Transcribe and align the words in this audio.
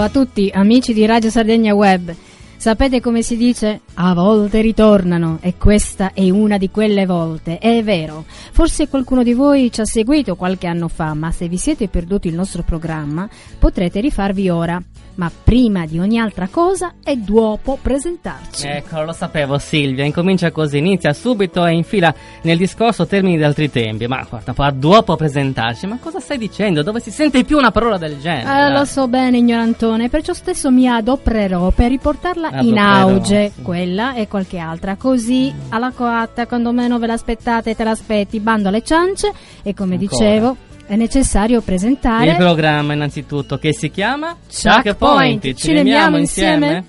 Ciao 0.00 0.08
a 0.08 0.12
tutti, 0.12 0.50
amici 0.50 0.94
di 0.94 1.04
Radio 1.04 1.28
Sardegna 1.28 1.74
Web. 1.74 2.14
Sapete 2.56 3.02
come 3.02 3.20
si 3.20 3.36
dice? 3.36 3.82
A 3.96 4.14
volte 4.14 4.62
ritornano 4.62 5.36
e 5.42 5.58
questa 5.58 6.14
è 6.14 6.30
una 6.30 6.56
di 6.56 6.70
quelle 6.70 7.04
volte. 7.04 7.58
È 7.58 7.84
vero, 7.84 8.24
forse 8.26 8.88
qualcuno 8.88 9.22
di 9.22 9.34
voi 9.34 9.70
ci 9.70 9.82
ha 9.82 9.84
seguito 9.84 10.36
qualche 10.36 10.68
anno 10.68 10.88
fa, 10.88 11.12
ma 11.12 11.30
se 11.32 11.48
vi 11.48 11.58
siete 11.58 11.88
perduti 11.88 12.28
il 12.28 12.34
nostro 12.34 12.62
programma 12.62 13.28
potrete 13.58 14.00
rifarvi 14.00 14.48
ora 14.48 14.82
ma 15.16 15.30
prima 15.44 15.86
di 15.86 15.98
ogni 15.98 16.18
altra 16.18 16.48
cosa 16.48 16.94
è 17.02 17.14
dopo 17.16 17.78
presentarci. 17.80 18.66
Ecco, 18.66 19.02
lo 19.02 19.12
sapevo 19.12 19.58
Silvia, 19.58 20.04
incomincia 20.04 20.50
così, 20.50 20.78
inizia 20.78 21.12
subito 21.12 21.64
e 21.66 21.72
infila 21.74 22.14
nel 22.42 22.56
discorso 22.56 23.06
termini 23.06 23.36
di 23.36 23.42
altri 23.42 23.70
tempi, 23.70 24.06
ma 24.06 24.24
guarda, 24.28 24.52
poi 24.52 24.70
dopo 24.78 25.16
presentarci, 25.16 25.86
ma 25.86 25.98
cosa 26.00 26.20
stai 26.20 26.38
dicendo? 26.38 26.82
Dove 26.82 27.00
si 27.00 27.10
sente 27.10 27.44
più 27.44 27.56
una 27.58 27.70
parola 27.70 27.98
del 27.98 28.18
genere? 28.20 28.66
Eh, 28.68 28.72
lo 28.72 28.84
so 28.84 29.08
bene, 29.08 29.38
ignorantone, 29.38 30.08
perciò 30.08 30.32
stesso 30.32 30.70
mi 30.70 30.88
adopererò 30.88 31.70
per 31.70 31.88
riportarla 31.90 32.48
Adoperò. 32.48 32.68
in 32.68 32.78
auge, 32.78 33.52
quella 33.62 34.14
e 34.14 34.28
qualche 34.28 34.58
altra, 34.58 34.96
così 34.96 35.52
alla 35.70 35.90
coatta, 35.94 36.46
quando 36.46 36.72
meno 36.72 36.98
ve 36.98 37.06
l'aspettate 37.06 37.74
te 37.74 37.84
l'aspetti, 37.84 38.40
bando 38.40 38.68
alle 38.68 38.82
ciance 38.82 39.32
e 39.62 39.74
come 39.74 39.96
Ancora. 39.96 40.10
dicevo 40.24 40.56
è 40.90 40.96
necessario 40.96 41.60
presentare 41.60 42.30
il 42.30 42.36
programma 42.36 42.94
innanzitutto 42.94 43.58
che 43.58 43.72
si 43.72 43.92
chiama 43.92 44.36
Chuck 44.48 44.96
Point. 44.96 45.40
Ci, 45.40 45.54
ci 45.54 45.70
insieme? 45.70 46.18
insieme? 46.18 46.84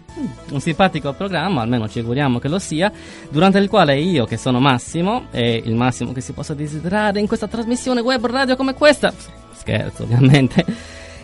Un 0.50 0.60
simpatico 0.60 1.14
programma, 1.14 1.62
almeno 1.62 1.88
ci 1.88 2.00
auguriamo 2.00 2.40
che 2.40 2.48
lo 2.48 2.58
sia, 2.58 2.92
durante 3.30 3.60
il 3.60 3.70
quale 3.70 4.00
io, 4.00 4.26
che 4.26 4.38
sono 4.38 4.60
Massimo, 4.60 5.26
e 5.30 5.62
il 5.64 5.76
massimo 5.76 6.14
che 6.14 6.22
si 6.22 6.34
possa 6.34 6.56
desiderare 6.56 7.20
in 7.20 7.28
questa 7.28 7.48
trasmissione 7.48 8.02
web 8.02 8.26
radio 8.26 8.56
come 8.56 8.74
questa, 8.74 9.14
scherzo 9.54 10.02
ovviamente 10.02 10.66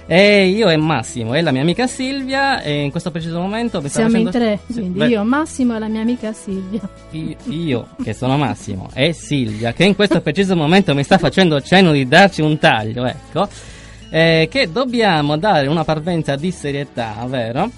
e 0.09 0.47
io 0.47 0.69
e 0.69 0.77
Massimo 0.77 1.33
e 1.33 1.41
la 1.41 1.51
mia 1.51 1.61
amica 1.61 1.85
Silvia 1.85 2.61
e 2.61 2.81
in 2.81 2.91
questo 2.91 3.11
preciso 3.11 3.41
momento 3.41 3.85
Siamo 3.87 4.09
facendo... 4.09 4.29
in 4.29 4.33
tre, 4.33 4.59
sì, 4.67 4.79
quindi 4.79 4.99
beh, 4.99 5.07
io, 5.09 5.23
Massimo 5.23 5.75
e 5.75 5.79
la 5.79 5.87
mia 5.89 6.01
amica 6.01 6.31
Silvia. 6.31 6.81
Io, 7.11 7.35
io, 7.43 7.87
che 8.01 8.13
sono 8.13 8.37
Massimo, 8.37 8.89
e 8.93 9.11
Silvia, 9.11 9.73
che 9.73 9.83
in 9.83 9.95
questo 9.95 10.21
preciso 10.21 10.55
momento 10.55 10.95
mi 10.95 11.03
sta 11.03 11.17
facendo 11.17 11.59
cenno 11.59 11.91
di 11.91 12.07
darci 12.07 12.41
un 12.41 12.57
taglio, 12.57 13.05
ecco, 13.05 13.49
eh, 14.09 14.47
che 14.49 14.71
dobbiamo 14.71 15.37
dare 15.37 15.67
una 15.67 15.83
parvenza 15.83 16.37
di 16.37 16.51
serietà, 16.51 17.25
vero? 17.27 17.69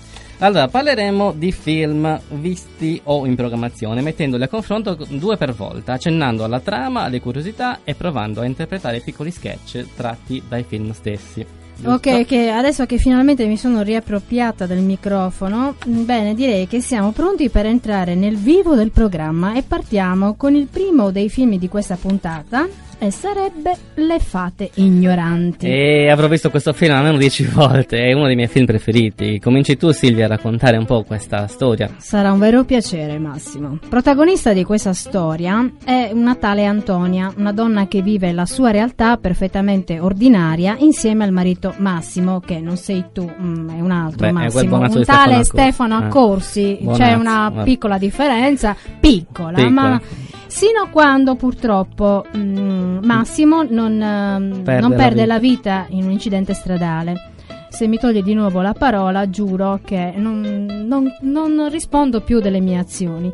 Allora, 0.42 0.68
parleremo 0.70 1.34
di 1.36 1.52
film 1.52 2.18
visti 2.30 3.02
o 3.06 3.26
in 3.26 3.36
programmazione, 3.36 4.02
mettendoli 4.02 4.44
a 4.44 4.48
confronto 4.48 4.98
due 5.10 5.36
per 5.36 5.54
volta, 5.54 5.94
accennando 5.94 6.46
alla 6.46 6.62
trama, 6.62 7.02
alle 7.02 7.20
curiosità 7.20 7.80
e 7.84 7.96
provando 7.96 8.40
a 8.40 8.46
interpretare 8.46 9.02
piccoli 9.02 9.32
sketch 9.32 9.86
tratti 9.96 10.42
dai 10.48 10.64
film 10.64 10.94
stessi. 10.94 11.59
Ok, 11.82 12.26
che 12.26 12.50
adesso 12.50 12.86
che 12.86 12.98
finalmente 12.98 13.46
mi 13.46 13.56
sono 13.56 13.82
riappropriata 13.82 14.66
del 14.66 14.82
microfono, 14.82 15.76
bene, 15.86 16.36
direi 16.36 16.68
che 16.68 16.82
siamo 16.82 17.12
pronti 17.12 17.50
per 17.50 17.66
entrare 17.66 18.16
nel 18.16 18.36
vivo 18.36 18.76
del 18.76 18.92
programma 18.92 19.54
e 19.54 19.64
partiamo 19.64 20.36
con 20.36 20.56
il 20.56 20.68
primo 20.68 21.10
dei 21.12 21.30
film 21.30 21.58
di 21.58 21.70
questa 21.70 21.96
puntata 21.96 22.68
e 23.00 23.12
sarebbe 23.12 23.76
Le 23.96 24.20
fate 24.20 24.70
ignoranti. 24.76 25.68
E 25.68 26.10
avrò 26.10 26.28
visto 26.28 26.50
questo 26.50 26.74
film 26.74 26.94
almeno 26.94 27.18
dieci 27.18 27.46
volte, 27.48 27.98
è 27.98 28.14
uno 28.14 28.26
dei 28.26 28.36
miei 28.36 28.48
film 28.48 28.66
preferiti. 28.66 29.40
Cominci 29.40 29.78
tu 29.78 29.92
Silvia 29.92 30.26
a 30.26 30.28
raccontare 30.28 30.78
un 30.78 30.86
po' 30.86 31.04
questa 31.04 31.48
storia. 31.48 31.90
Sarà 31.98 32.32
un 32.32 32.40
vero 32.40 32.64
piacere 32.66 33.18
Massimo. 33.18 33.80
Protagonista 33.88 34.54
di 34.54 34.64
questa 34.64 34.94
storia 34.94 35.72
è 35.84 36.10
una 36.14 36.36
tale 36.36 36.66
Antonia, 36.66 37.34
una 37.38 37.54
donna 37.54 37.88
che 37.88 38.02
vive 38.02 38.32
la 38.34 38.46
sua 38.46 38.72
realtà 38.72 39.18
perfettamente 39.18 40.00
ordinaria 40.00 40.76
insieme 40.80 41.24
al 41.24 41.32
marito 41.32 41.74
Massimo, 41.78 42.40
che 42.42 42.60
non 42.60 42.78
sei 42.78 43.06
tu, 43.14 43.24
mm, 43.24 43.70
è 43.70 43.80
un 43.80 43.92
altro 43.92 44.28
Beh, 44.28 44.32
Massimo, 44.34 44.78
un 44.78 45.04
tale 45.06 45.44
Stefano 45.44 45.96
Accorsi, 45.96 46.78
eh. 46.78 46.92
c'è 46.94 47.14
una 47.14 47.62
piccola 47.64 47.98
differenza, 47.98 48.76
piccola, 49.00 49.54
piccola. 49.54 49.70
ma 49.70 50.02
Sino 50.50 50.82
a 50.82 50.90
quando 50.90 51.36
purtroppo 51.36 52.26
mh, 52.32 52.40
mm, 52.40 52.98
Massimo 53.04 53.62
non, 53.62 53.94
uh, 53.94 54.64
perde, 54.64 54.82
non 54.82 54.96
perde 54.96 55.26
la, 55.28 55.38
vita. 55.38 55.70
la 55.74 55.86
vita 55.86 55.86
in 55.90 56.06
un 56.06 56.12
incidente 56.12 56.54
stradale 56.54 57.30
se 57.70 57.88
mi 57.88 57.98
toglie 57.98 58.24
di 58.24 58.34
nuovo 58.34 58.62
la 58.62 58.74
parola, 58.74 59.30
giuro 59.30 59.80
che 59.86 60.14
non, 60.16 60.66
non, 60.86 61.16
non, 61.22 61.70
rispondo 61.70 62.22
più 62.22 62.40
delle 62.40 62.60
mie 62.60 62.80
azioni. 62.80 63.32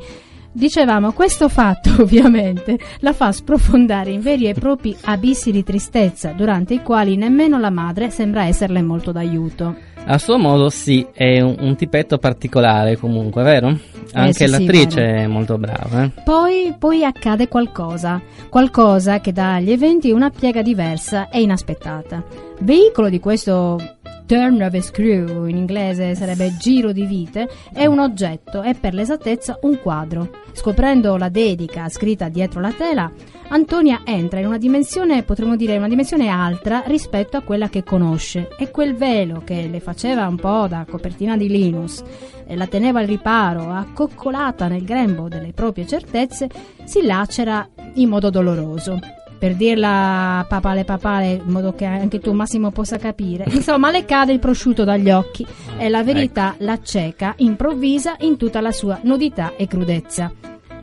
Dicevamo, 0.52 1.14
questo 1.14 1.50
fatto 1.50 1.90
ovviamente 2.04 2.78
la 3.00 3.14
fa 3.14 3.32
sprofondare 3.32 4.12
in 4.12 4.22
veri 4.22 4.48
e 4.48 4.54
propri 4.54 4.96
abissi 5.06 5.52
di 5.52 5.64
tristezza, 5.64 6.32
durante 6.32 6.76
i 6.76 6.84
quali 6.84 7.16
nemmeno 7.16 7.58
la 7.60 7.70
madre 7.70 8.10
sembra 8.10 8.46
esserle 8.46 8.82
molto 8.82 9.12
d'aiuto. 9.12 9.95
A 10.08 10.20
suo 10.20 10.38
modo 10.38 10.70
sì, 10.70 11.06
è 11.14 11.42
un, 11.42 11.56
un 11.60 11.76
tipetto 11.76 12.20
particolare 12.20 12.96
comunque, 12.96 13.42
vero? 13.42 13.76
Anche 14.14 14.44
eh, 14.44 14.48
sì, 14.48 14.52
l'attrice 14.52 14.90
sì, 14.90 15.00
è 15.00 15.28
molto 15.28 15.58
brava. 15.58 16.04
Eh? 16.04 16.12
Poi, 16.24 16.76
poi 16.78 17.04
accade 17.04 17.48
qualcosa, 17.48 18.22
qualcosa 18.50 19.20
che 19.20 19.32
dà 19.32 19.56
agli 19.56 19.72
eventi 19.72 20.12
una 20.12 20.30
piega 20.30 20.62
diversa 20.62 21.30
e 21.30 21.42
inaspettata. 21.42 22.24
Veicolo 22.60 23.10
di 23.10 23.20
questo 23.20 23.95
turn 24.26 24.62
of 24.62 24.74
a 24.74 24.82
screw, 24.82 25.46
in 25.46 25.58
inglese 25.58 26.16
sarebbe 26.16 26.56
giro 26.58 26.92
di 26.92 27.06
vite, 27.06 27.50
è 27.72 27.86
un 27.86 28.00
oggetto, 28.00 28.62
è 28.62 28.74
per 28.74 28.94
l'esattezza 28.94 29.60
un 29.62 29.80
quadro. 29.80 30.30
Scoprendo 30.54 31.18
la 31.18 31.30
dedica 31.30 31.90
scritta 31.90 32.30
dietro 32.30 32.60
la 32.60 32.72
tela, 32.72 33.12
Antonia 33.50 34.02
entra 34.04 34.40
in 34.40 34.48
una 34.48 34.58
dimensione, 34.58 35.24
potremmo 35.24 35.56
dire, 35.56 35.78
una 35.78 35.88
dimensione 35.88 36.28
altra 36.28 36.84
rispetto 36.88 37.38
a 37.38 37.42
quella 37.42 37.70
che 37.70 37.84
conosce 37.84 38.50
e 38.58 38.72
quel 38.72 38.96
velo 38.96 39.42
che 39.46 39.68
le 39.70 39.80
faceva 39.80 40.28
un 40.28 40.38
po' 40.38 40.68
da 40.68 40.86
copertina 40.90 41.38
di 41.38 41.48
Linus 41.48 42.04
e 42.48 42.56
la 42.56 42.68
teneva 42.68 43.00
al 43.00 43.08
riparo, 43.08 43.72
accoccolata 43.72 44.68
nel 44.68 44.84
grembo 44.84 45.28
delle 45.28 45.54
proprie 45.54 45.86
certezze, 45.86 46.50
si 46.84 47.04
lacera 47.04 47.68
in 47.96 48.10
modo 48.10 48.30
doloroso 48.30 49.00
per 49.38 49.56
dirla 49.56 50.46
papale 50.48 50.84
papale 50.84 51.42
in 51.46 51.52
modo 51.52 51.74
che 51.74 51.86
anche 51.86 52.20
tu 52.20 52.34
Massimo 52.34 52.72
possa 52.72 52.98
capire. 52.98 53.46
Insomma 53.50 53.92
le 53.92 54.06
cade 54.06 54.32
il 54.32 54.40
prosciutto 54.40 54.84
dagli 54.84 55.10
occhi. 55.10 55.46
E 55.78 55.90
la 55.90 56.04
verità 56.04 56.54
ecco. 56.54 56.64
la 56.64 56.80
cieca 56.82 57.34
improvvisa 57.38 58.16
in 58.20 58.38
tutta 58.38 58.62
la 58.62 58.72
sua 58.72 59.00
nudità 59.04 59.54
e 59.56 59.68
crudezza. 59.68 60.32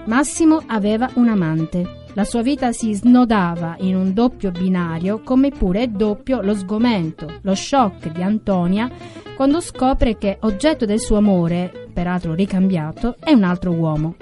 Massimo 0.05 0.63
aveva 0.67 1.09
un 1.15 1.29
amante. 1.29 2.01
La 2.15 2.25
sua 2.25 2.43
vita 2.43 2.73
si 2.73 2.93
snodava 2.93 3.77
in 3.79 3.97
un 3.97 4.13
doppio 4.13 4.51
binario, 4.51 5.23
come 5.25 5.51
pure 5.51 5.83
è 5.83 5.87
doppio 5.87 6.43
lo 6.43 6.55
sgomento, 6.55 7.39
lo 7.41 7.55
shock 7.55 8.13
di 8.13 8.21
Antonia 8.21 8.91
quando 9.35 9.61
scopre 9.61 10.19
che 10.19 10.37
oggetto 10.43 10.85
del 10.85 11.01
suo 11.01 11.17
amore, 11.17 11.89
peraltro 11.93 12.35
ricambiato, 12.35 13.17
è 13.19 13.33
un 13.33 13.45
altro 13.45 13.73
uomo. 13.73 14.15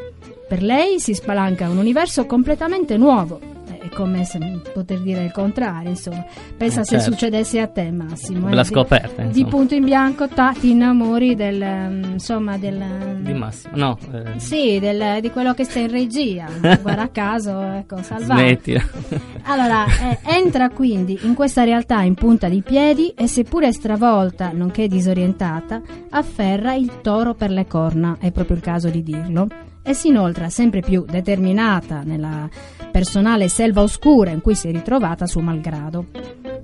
Per 0.48 0.62
lei 0.62 0.98
si 0.98 1.14
spalanca 1.14 1.68
un 1.68 1.78
universo 1.78 2.26
completamente 2.26 2.96
nuovo, 2.96 3.38
come 3.92 4.24
se 4.24 4.38
poter 4.72 5.00
dire 5.00 5.24
il 5.24 5.32
contrario, 5.32 5.90
insomma. 5.90 6.24
Pensa 6.56 6.80
eh, 6.80 6.84
se 6.84 6.96
certo. 6.96 7.10
succedesse 7.12 7.60
a 7.60 7.66
te, 7.66 7.90
Massimo. 7.90 8.48
Bella 8.48 8.62
eh, 8.62 8.64
scoperta. 8.64 9.22
Di, 9.22 9.42
di, 9.42 9.44
punto 9.44 9.74
in 9.74 9.84
bianco 9.84 10.28
ta, 10.28 10.54
ti 10.58 10.70
innamori 10.70 11.34
del, 11.34 11.62
mm, 11.62 12.04
insomma, 12.12 12.56
del... 12.56 13.18
Di 13.20 13.32
Massimo, 13.32 13.76
no. 13.76 13.98
Eh. 14.12 14.38
Sì, 14.38 14.78
del, 14.78 15.20
di 15.20 15.30
quello 15.30 15.54
che 15.54 15.64
sta 15.64 15.78
in 15.78 15.90
regia. 15.90 16.46
Guarda 16.80 17.10
caso, 17.10 17.60
ecco, 17.60 18.02
salvato. 18.02 18.40
Smettila. 18.40 18.82
Allora, 19.42 19.84
eh, 19.84 20.18
entra 20.22 20.68
quindi 20.70 21.18
in 21.22 21.34
questa 21.34 21.64
realtà 21.64 22.02
in 22.02 22.14
punta 22.14 22.48
di 22.48 22.62
piedi 22.62 23.12
e 23.16 23.26
seppure 23.26 23.72
stravolta, 23.72 24.50
nonché 24.52 24.88
disorientata, 24.88 25.80
afferra 26.10 26.74
il 26.74 27.00
toro 27.00 27.34
per 27.34 27.50
le 27.50 27.66
corna, 27.66 28.16
è 28.20 28.30
proprio 28.30 28.56
il 28.56 28.62
caso 28.62 28.88
di 28.88 29.02
dirlo, 29.02 29.48
e 29.82 29.94
si 29.94 30.08
inoltra 30.08 30.48
sempre 30.48 30.80
più 30.80 31.04
determinata 31.04 32.02
nella 32.02 32.48
personale 32.90 33.48
selva 33.48 33.82
oscura 33.82 34.30
in 34.30 34.40
cui 34.40 34.54
si 34.54 34.68
è 34.68 34.72
ritrovata 34.72 35.26
suo 35.26 35.40
malgrado. 35.40 36.06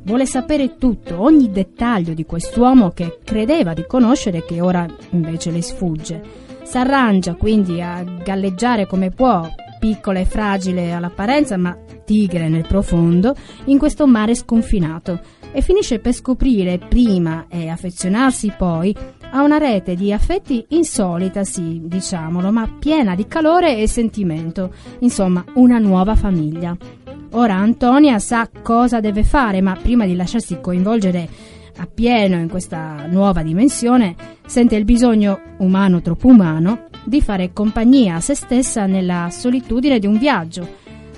Vuole 0.03 0.27
sapere 0.27 0.77
tutto, 0.77 1.21
ogni 1.21 1.51
dettaglio 1.51 2.15
di 2.15 2.25
quest'uomo 2.25 2.91
che 2.91 3.19
credeva 3.25 3.75
di 3.75 3.87
conoscere 3.87 4.39
e 4.39 4.45
che 4.45 4.61
ora 4.61 4.87
invece 5.11 5.51
le 5.51 5.63
sfugge. 5.63 6.23
S'arrangia 6.63 7.35
quindi 7.35 7.81
a 7.81 8.03
galleggiare 8.03 8.87
come 8.87 9.11
può 9.11 9.49
piccola 9.79 10.19
e 10.19 10.25
fragile 10.25 10.93
all'apparenza, 10.93 11.57
ma 11.57 11.77
tigre 12.05 12.49
nel 12.49 12.67
profondo, 12.67 13.35
in 13.65 13.79
questo 13.79 14.07
mare 14.07 14.35
sconfinato 14.35 15.21
e 15.53 15.61
finisce 15.61 15.99
per 15.99 16.13
scoprire 16.13 16.79
prima 16.79 17.47
e 17.49 17.69
affezionarsi 17.69 18.53
poi 18.57 18.95
a 19.31 19.43
una 19.43 19.59
rete 19.59 19.95
di 19.95 20.13
affetti 20.13 20.65
insolita, 20.71 21.45
sì, 21.45 21.83
diciamolo, 21.85 22.51
ma 22.51 22.69
piena 22.79 23.15
di 23.15 23.27
calore 23.27 23.79
e 23.79 23.89
sentimento, 23.89 24.73
insomma, 25.01 25.45
una 25.55 25.79
nuova 25.79 26.15
famiglia. 26.15 26.77
Ora 27.33 27.55
Antonia 27.55 28.19
sa 28.19 28.49
cosa 28.63 29.01
deve 29.01 29.25
fare, 29.25 29.61
ma 29.61 29.77
prima 29.81 30.07
di 30.07 30.17
lasciarsi 30.17 30.59
coinvolgere 30.61 31.29
appieno 31.79 32.37
in 32.37 32.49
questa 32.49 33.07
nuova 33.07 33.43
dimensione, 33.43 34.15
sente 34.47 34.77
il 34.77 34.85
bisogno, 34.85 35.41
umano 35.59 36.01
troppo 36.01 36.29
umano, 36.29 36.85
di 37.05 37.21
fare 37.21 37.53
compagnia 37.53 38.17
a 38.17 38.21
se 38.21 38.35
stessa 38.35 38.87
nella 38.87 39.29
solitudine 39.31 39.99
di 39.99 40.07
un 40.07 40.19
viaggio, 40.19 40.67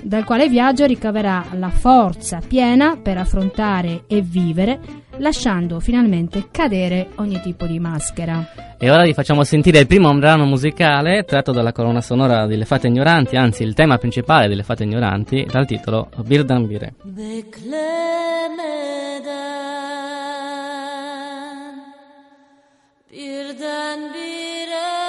dal 0.01 0.23
quale 0.23 0.47
viaggio 0.47 0.85
ricaverà 0.85 1.45
la 1.53 1.69
forza 1.69 2.41
piena 2.45 2.97
per 2.97 3.17
affrontare 3.17 4.03
e 4.07 4.21
vivere, 4.21 4.79
lasciando 5.19 5.79
finalmente 5.79 6.47
cadere 6.51 7.09
ogni 7.15 7.39
tipo 7.41 7.65
di 7.65 7.79
maschera. 7.79 8.75
E 8.77 8.89
ora 8.89 9.03
vi 9.03 9.13
facciamo 9.13 9.43
sentire 9.43 9.79
il 9.79 9.87
primo 9.87 10.13
brano 10.15 10.45
musicale 10.45 11.23
tratto 11.23 11.51
dalla 11.51 11.71
colonna 11.71 12.01
sonora 12.01 12.45
delle 12.45 12.65
Fate 12.65 12.87
Ignoranti, 12.87 13.35
anzi 13.35 13.63
il 13.63 13.73
tema 13.73 13.97
principale 13.97 14.47
delle 14.47 14.63
Fate 14.63 14.83
Ignoranti, 14.83 15.45
dal 15.49 15.65
titolo 15.65 16.09
Birdan 16.23 16.65
Bire. 16.65 16.93
Birden 17.01 18.57
bire 24.11 24.99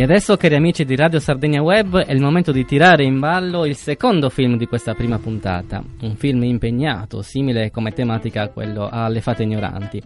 E 0.00 0.04
adesso, 0.04 0.34
cari 0.38 0.54
amici 0.54 0.86
di 0.86 0.96
Radio 0.96 1.20
Sardegna 1.20 1.60
Web, 1.60 1.98
è 1.98 2.12
il 2.12 2.22
momento 2.22 2.52
di 2.52 2.64
tirare 2.64 3.04
in 3.04 3.18
ballo 3.18 3.66
il 3.66 3.76
secondo 3.76 4.30
film 4.30 4.56
di 4.56 4.64
questa 4.64 4.94
prima 4.94 5.18
puntata. 5.18 5.84
Un 6.00 6.16
film 6.16 6.42
impegnato, 6.42 7.20
simile 7.20 7.70
come 7.70 7.92
tematica 7.92 8.40
a 8.40 8.48
quello 8.48 8.88
alle 8.90 9.20
fate 9.20 9.42
ignoranti. 9.42 10.02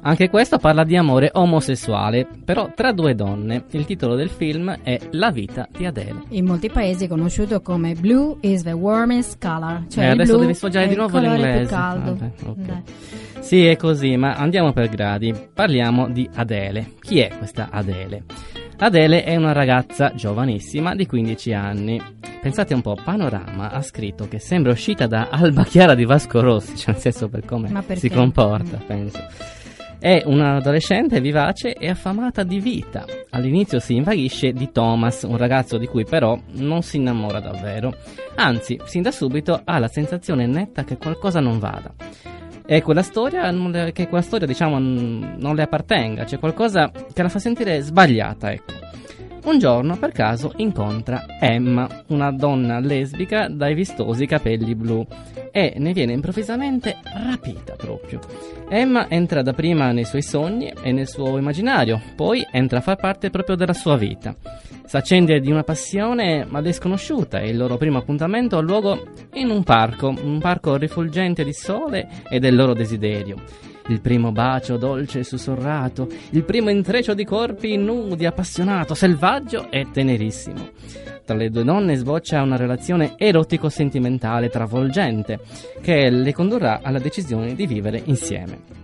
Anche 0.00 0.28
questo 0.28 0.58
parla 0.58 0.82
di 0.82 0.96
amore 0.96 1.30
omosessuale, 1.32 2.26
però 2.44 2.72
tra 2.74 2.90
due 2.90 3.14
donne. 3.14 3.66
Il 3.70 3.84
titolo 3.84 4.16
del 4.16 4.30
film 4.30 4.76
è 4.82 4.98
La 5.12 5.30
vita 5.30 5.68
di 5.70 5.86
Adele. 5.86 6.24
In 6.30 6.46
molti 6.46 6.68
paesi 6.68 7.04
è 7.04 7.08
conosciuto 7.08 7.60
come 7.60 7.94
Blue 7.94 8.36
is 8.40 8.64
the 8.64 8.72
warmest 8.72 9.40
color. 9.40 9.84
Cioè 9.88 10.02
e 10.02 10.06
il 10.06 10.12
adesso 10.12 10.38
devi 10.38 10.54
sfoggiare 10.54 10.88
di 10.88 10.96
nuovo 10.96 11.20
l'inglese. 11.20 11.58
più 11.58 11.68
caldo. 11.68 12.16
Vabbè, 12.16 12.30
ok. 12.46 12.56
Dai. 12.56 12.82
Sì, 13.38 13.64
è 13.64 13.76
così, 13.76 14.16
ma 14.16 14.34
andiamo 14.34 14.72
per 14.72 14.88
gradi. 14.88 15.32
Parliamo 15.54 16.08
di 16.08 16.28
Adele. 16.34 16.94
Chi 16.98 17.20
è 17.20 17.30
questa 17.38 17.68
Adele? 17.70 18.24
Adele 18.82 19.24
è 19.24 19.36
una 19.36 19.52
ragazza 19.52 20.12
giovanissima 20.14 20.94
di 20.94 21.06
15 21.06 21.52
anni. 21.52 22.00
Pensate 22.40 22.72
un 22.72 22.80
po', 22.80 22.96
Panorama 23.02 23.70
ha 23.70 23.82
scritto 23.82 24.26
che 24.26 24.38
sembra 24.38 24.72
uscita 24.72 25.06
da 25.06 25.28
Alba 25.30 25.64
Chiara 25.64 25.94
di 25.94 26.06
Vasco 26.06 26.40
Rossi, 26.40 26.76
cioè 26.76 26.92
nel 26.94 27.02
senso 27.02 27.28
per 27.28 27.44
come 27.44 27.70
si 27.96 28.08
comporta, 28.08 28.78
Mm. 28.78 28.86
penso. 28.86 29.18
È 29.98 30.22
un'adolescente 30.24 31.20
vivace 31.20 31.74
e 31.74 31.90
affamata 31.90 32.42
di 32.42 32.58
vita. 32.58 33.04
All'inizio 33.32 33.80
si 33.80 33.96
invaghisce 33.96 34.52
di 34.52 34.72
Thomas, 34.72 35.24
un 35.24 35.36
ragazzo 35.36 35.76
di 35.76 35.86
cui 35.86 36.06
però 36.06 36.38
non 36.52 36.80
si 36.80 36.96
innamora 36.96 37.38
davvero. 37.38 37.94
Anzi, 38.36 38.80
sin 38.84 39.02
da 39.02 39.10
subito 39.10 39.60
ha 39.62 39.78
la 39.78 39.88
sensazione 39.88 40.46
netta 40.46 40.84
che 40.84 40.96
qualcosa 40.96 41.40
non 41.40 41.58
vada. 41.58 41.92
E 42.72 42.82
quella 42.82 43.02
storia, 43.02 43.52
che 43.90 44.06
quella 44.06 44.22
storia 44.22 44.46
diciamo 44.46 44.78
non 44.78 45.56
le 45.56 45.62
appartenga, 45.62 46.22
c'è 46.22 46.38
qualcosa 46.38 46.92
che 47.12 47.20
la 47.20 47.28
fa 47.28 47.40
sentire 47.40 47.80
sbagliata, 47.80 48.52
ecco. 48.52 48.79
Un 49.42 49.58
giorno, 49.58 49.96
per 49.96 50.12
caso, 50.12 50.52
incontra 50.56 51.24
Emma, 51.40 51.88
una 52.08 52.30
donna 52.30 52.78
lesbica 52.78 53.48
dai 53.48 53.74
vistosi 53.74 54.26
capelli 54.26 54.74
blu, 54.74 55.06
e 55.50 55.74
ne 55.78 55.92
viene 55.92 56.12
improvvisamente 56.12 56.98
rapita 57.02 57.74
proprio. 57.74 58.20
Emma 58.68 59.08
entra 59.08 59.42
dapprima 59.42 59.92
nei 59.92 60.04
suoi 60.04 60.22
sogni 60.22 60.72
e 60.82 60.92
nel 60.92 61.08
suo 61.08 61.38
immaginario, 61.38 62.00
poi 62.14 62.46
entra 62.52 62.78
a 62.78 62.82
far 62.82 62.96
parte 62.96 63.30
proprio 63.30 63.56
della 63.56 63.72
sua 63.72 63.96
vita. 63.96 64.34
S'accende 64.84 65.40
di 65.40 65.50
una 65.50 65.62
passione 65.62 66.44
ma 66.48 66.60
desconosciuta 66.60 67.38
e 67.38 67.50
il 67.50 67.56
loro 67.56 67.76
primo 67.76 67.98
appuntamento 67.98 68.58
ha 68.58 68.60
luogo 68.60 69.06
in 69.34 69.48
un 69.48 69.62
parco, 69.62 70.08
un 70.08 70.38
parco 70.40 70.76
rifulgente 70.76 71.44
di 71.44 71.52
sole 71.52 72.08
e 72.28 72.40
del 72.40 72.56
loro 72.56 72.74
desiderio. 72.74 73.36
Il 73.90 74.00
primo 74.00 74.30
bacio 74.30 74.76
dolce 74.76 75.18
e 75.18 75.24
sussurrato, 75.24 76.06
il 76.30 76.44
primo 76.44 76.70
intreccio 76.70 77.12
di 77.12 77.24
corpi 77.24 77.76
nudi, 77.76 78.24
appassionato, 78.24 78.94
selvaggio 78.94 79.68
e 79.68 79.88
tenerissimo. 79.92 80.68
Tra 81.24 81.34
le 81.34 81.50
due 81.50 81.64
donne 81.64 81.96
sboccia 81.96 82.40
una 82.40 82.56
relazione 82.56 83.14
erotico-sentimentale 83.16 84.48
travolgente 84.48 85.40
che 85.80 86.08
le 86.08 86.32
condurrà 86.32 86.78
alla 86.84 87.00
decisione 87.00 87.56
di 87.56 87.66
vivere 87.66 88.00
insieme. 88.04 88.79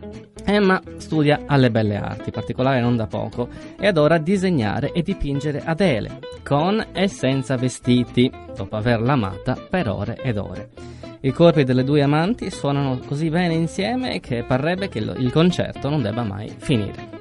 Emma 0.49 0.81
studia 0.99 1.43
alle 1.45 1.73
belle 1.73 1.97
arti, 1.97 2.31
particolare 2.31 2.81
non 2.81 2.95
da 2.95 3.09
poco, 3.09 3.49
e 3.77 3.89
adora 3.89 4.17
disegnare 4.19 4.93
e 4.93 5.03
dipingere 5.03 5.61
Adele, 5.65 6.21
con 6.45 6.87
e 6.93 7.09
senza 7.09 7.57
vestiti, 7.57 8.31
dopo 8.55 8.77
averla 8.77 9.15
amata 9.15 9.59
per 9.69 9.89
ore 9.89 10.17
ed 10.23 10.39
ore. 10.39 10.69
I 11.23 11.33
corpi 11.33 11.65
delle 11.65 11.83
due 11.83 12.01
amanti 12.01 12.49
suonano 12.51 13.01
così 13.05 13.29
bene 13.29 13.55
insieme 13.55 14.21
che 14.21 14.45
parrebbe 14.45 14.89
che 14.89 15.01
il 15.01 15.33
concerto 15.33 15.89
non 15.89 16.01
debba 16.01 16.23
mai 16.23 16.55
finire. 16.57 17.16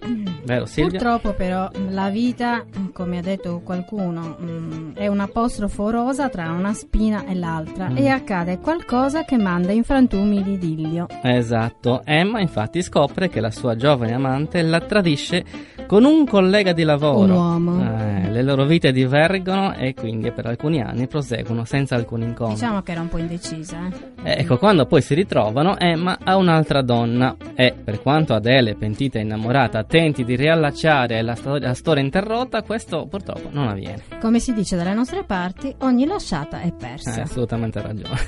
Vero? 0.46 0.66
Purtroppo 0.74 1.34
però 1.34 1.70
la 1.90 2.10
vita, 2.10 2.64
come 2.94 3.18
ha 3.18 3.22
detto 3.22 3.62
qualcuno, 3.64 4.38
mm, 4.40 4.94
è 4.96 5.08
un 5.08 5.20
apostrofo 5.20 5.90
rosa 5.90 6.30
tra 6.30 6.52
una 6.52 6.74
spina 6.74 7.26
e 7.26 7.34
l'altra 7.34 7.90
Mm. 7.90 7.98
e 7.98 8.08
accade 8.08 8.60
qualcosa 8.60 9.24
che 9.26 9.38
manda 9.38 9.72
in 9.72 9.84
frantumi 9.84 10.44
l'idillio. 10.44 11.08
Esatto, 11.24 12.02
Emma 12.06 12.40
infatti 12.40 12.82
scopre 12.84 13.28
che 13.30 13.40
la 13.40 13.52
sua 13.52 13.76
giovane 13.76 14.14
amante 14.14 14.62
la 14.62 14.80
tradisce 14.80 15.44
con 15.88 16.04
un 16.04 16.26
collega 16.26 16.74
di 16.74 16.84
lavoro. 16.84 17.24
Un 17.24 17.32
uomo. 17.32 17.82
Eh, 17.84 18.32
le 18.32 18.42
loro 18.44 18.66
vite 18.66 18.92
divergono 18.92 19.74
e 19.76 19.94
quindi 19.94 20.32
per 20.32 20.46
alcuni 20.48 20.82
anni 20.82 21.08
proseguono 21.08 21.64
senza 21.66 21.96
alcun 21.96 22.22
incontro. 22.22 22.54
Diciamo 22.56 22.82
che 22.82 22.92
era 22.92 23.02
un 23.02 23.08
po' 23.10 23.18
indecisa. 23.18 23.78
eh. 24.24 24.32
Eh, 24.32 24.36
Ecco, 24.42 24.58
quando 24.58 24.86
poi 24.86 25.02
si 25.02 25.14
ritrovano, 25.14 25.78
Emma 25.78 26.18
ha 26.24 26.36
un'altra 26.36 26.82
donna 26.82 27.36
e, 27.56 27.74
per 27.82 28.02
quanto 28.02 28.34
Adele, 28.34 28.76
pentita 28.76 29.20
e 29.20 29.22
innamorata, 29.22 29.84
tenti 29.84 30.24
di 30.26 30.36
riallacciare 30.36 31.22
la, 31.22 31.36
sto- 31.36 31.58
la 31.58 31.74
storia 31.74 32.04
interrotta, 32.04 32.62
questo 32.64 33.06
purtroppo 33.08 33.50
non 33.52 33.68
avviene. 33.68 34.04
Come 34.20 34.40
si 34.40 34.54
dice 34.54 34.76
dalle 34.76 34.94
nostre 34.94 35.24
parti, 35.24 35.74
ogni 35.80 36.06
lasciata 36.06 36.60
è 36.60 36.64
Hai 36.66 36.74
persa. 36.78 37.22
assolutamente 37.22 37.82
ragione. 37.82 38.20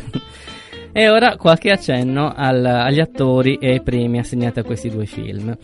E 1.00 1.10
ora 1.10 1.36
qualche 1.36 1.70
accenno 1.70 2.34
al- 2.36 2.66
agli 2.66 3.00
attori 3.00 3.60
e 3.62 3.70
ai 3.70 3.82
premi 3.84 4.18
assegnati 4.18 4.58
a 4.58 4.64
questi 4.64 4.90
due 4.90 5.06
film. 5.06 5.56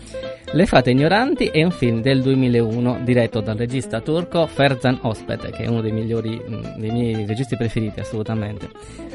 Le 0.51 0.65
fate 0.67 0.91
ignoranti 0.91 1.47
è 1.47 1.63
un 1.63 1.71
film 1.71 2.01
del 2.01 2.21
2001 2.21 2.99
diretto 3.01 3.41
dal 3.41 3.57
regista 3.57 3.99
turco 3.99 4.45
Ferzan 4.45 4.99
Ospet, 5.01 5.49
che 5.49 5.63
è 5.63 5.67
uno 5.67 5.81
dei 5.81 5.91
migliori, 5.91 6.35
mh, 6.35 6.77
dei 6.77 6.91
miei 6.91 7.25
registi 7.25 7.57
preferiti 7.57 7.99
assolutamente. 7.99 8.69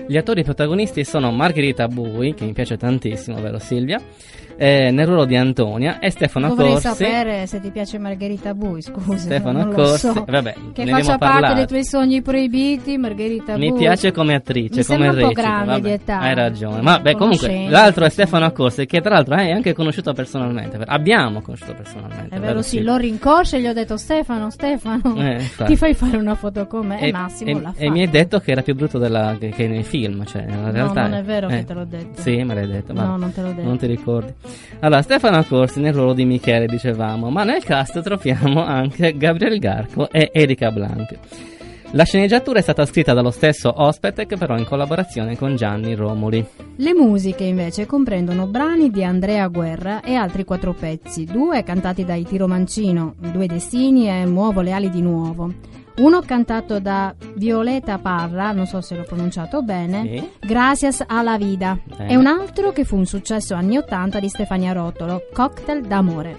Gli 0.09 0.17
attori 0.17 0.43
protagonisti 0.43 1.05
sono 1.05 1.31
Margherita 1.31 1.87
Bui, 1.87 2.35
che 2.35 2.45
mi 2.45 2.53
piace 2.53 2.77
tantissimo, 2.77 3.41
vero 3.41 3.61
Silvia? 3.61 4.01
Eh, 4.61 4.91
nel 4.91 5.07
ruolo 5.07 5.25
di 5.25 5.37
Antonia 5.37 6.01
e 6.01 6.11
Stefano 6.11 6.49
Dovrei 6.49 6.73
Corsi. 6.73 6.89
sapere 6.89 7.47
se 7.47 7.61
ti 7.61 7.71
piace 7.71 7.97
Margherita 7.99 8.55
Bui, 8.55 8.83
scusa. 8.83 9.17
Stefano 9.17 9.69
Corsi, 9.69 9.99
so. 10.13 10.25
vabbè, 10.27 10.55
Che 10.73 10.87
faccia 10.87 11.17
parte 11.17 11.55
dei 11.55 11.67
tuoi 11.69 11.85
sogni 11.85 12.23
proibiti, 12.23 12.99
Margherita 12.99 13.57
Mi 13.57 13.69
Bui. 13.71 13.79
piace 13.79 14.11
come 14.11 14.35
attrice, 14.35 14.79
Mi 14.81 14.85
come 14.85 14.99
sembra 15.05 15.11
un 15.11 15.15
po' 15.17 15.29
recita. 15.29 15.41
grande 15.43 15.67
vabbè, 15.71 15.81
di 15.81 15.91
età. 15.91 16.19
Hai 16.19 16.35
ragione. 16.35 16.81
Ma 16.83 16.99
beh, 16.99 17.15
comunque, 17.15 17.69
l'altro 17.69 18.05
è 18.05 18.09
Stefano 18.11 18.47
Accorsi, 18.47 18.85
che 18.87 19.01
tra 19.01 19.15
l'altro 19.15 19.35
hai 19.37 19.53
anche 19.53 19.73
conosciuto 19.75 20.13
personalmente. 20.13 20.77
Abbiamo 20.85 21.41
conosciuto 21.41 21.75
personalmente. 21.75 22.35
È 22.35 22.41
vero, 22.41 22.61
sì, 22.63 22.83
l'ho 22.83 22.97
rincorso 22.97 23.55
e 23.55 23.61
gli 23.61 23.67
ho 23.69 23.73
detto 23.73 23.97
Stefano, 23.97 24.51
Stefano, 24.51 25.15
Eh, 25.19 25.49
ti 25.67 25.77
fai 25.77 25.95
fare 25.95 26.17
una 26.17 26.35
foto 26.35 26.67
con 26.67 26.85
me? 26.87 27.01
E, 27.01 27.09
E, 27.09 27.13
Massimo 27.13 27.51
e- 27.51 27.61
l'ha 27.61 27.73
e 27.77 27.91
mi 27.91 28.01
hai 28.01 28.11
detto 28.11 28.41
che 28.41 28.51
era 28.51 28.63
più 28.63 28.75
brutto 28.75 28.99
della- 28.99 29.37
che, 29.39 29.51
che 29.51 29.69
nei 29.69 29.85
film, 29.85 30.25
cioè 30.25 30.43
in 30.49 30.73
realtà 30.73 31.03
non 31.03 31.15
è 31.15 31.23
vero 31.23 31.47
che 31.47 31.59
eh, 31.59 31.65
te 31.65 31.75
l'ho 31.75 31.85
detto. 31.85 32.21
Sì, 32.23 32.43
me 32.43 32.55
l'hai 32.55 32.67
detto. 32.67 32.93
No, 32.93 33.03
ma 33.07 33.17
non 33.17 33.33
te 33.33 33.41
l'ho 33.41 33.53
detto. 33.53 33.63
Non 33.63 33.79
ti 33.79 33.87
ricordi. 33.87 34.35
Allora, 34.81 35.03
Stefano 35.03 35.37
Accorsi 35.37 35.81
nel 35.81 35.93
ruolo 35.93 36.13
di 36.13 36.25
Michele, 36.25 36.67
dicevamo, 36.67 37.31
ma 37.31 37.45
nel 37.45 37.65
cast 37.65 38.01
troviamo 38.03 38.65
anche 38.65 39.17
Gabriel 39.17 39.59
Garco 39.59 40.11
e 40.11 40.31
Erika 40.33 40.71
Blanc. 40.71 41.19
La 41.93 42.05
sceneggiatura 42.05 42.59
è 42.59 42.63
stata 42.63 42.85
scritta 42.85 43.15
dallo 43.15 43.31
stesso 43.31 43.73
Ospetek, 43.75 44.37
però 44.37 44.59
in 44.59 44.67
collaborazione 44.67 45.39
con 45.39 45.57
Gianni 45.57 45.95
Romoli. 45.95 46.45
Le 46.77 46.93
musiche 46.93 47.45
invece 47.45 47.87
comprendono 47.87 48.47
brani 48.47 48.91
di 48.91 49.03
Andrea 49.03 49.47
Guerra 49.49 50.03
e 50.03 50.13
altri 50.15 50.45
quattro 50.45 50.75
pezzi, 50.75 51.25
due 51.25 51.63
cantati 51.63 52.05
dai 52.05 52.25
Tiro 52.25 52.47
Mancino, 52.47 53.15
Due 53.19 53.47
Destini 53.47 54.07
e 54.11 54.27
Muovo 54.27 54.61
le 54.61 54.73
ali 54.73 54.91
di 54.91 55.01
nuovo. 55.01 55.51
Uno 55.99 56.21
cantato 56.21 56.79
da 56.79 57.13
Violeta 57.35 57.99
Parra, 57.99 58.53
non 58.53 58.67
so 58.67 58.81
se 58.81 58.95
l'ho 58.97 59.03
pronunciato 59.03 59.63
bene, 59.63 60.03
Sì. 60.41 60.47
Gracias 60.47 61.03
a 61.05 61.23
la 61.23 61.37
vida, 61.37 61.77
Bene. 61.85 62.11
e 62.13 62.17
un 62.17 62.27
altro 62.27 62.71
che 62.71 62.85
fu 62.85 62.97
un 62.97 63.05
successo 63.07 63.55
anni 63.55 63.77
80 63.79 64.21
di 64.21 64.29
Stefania 64.29 64.73
Rotolo, 64.73 65.23
Cocktail 65.33 65.83
d'amore. 65.87 66.37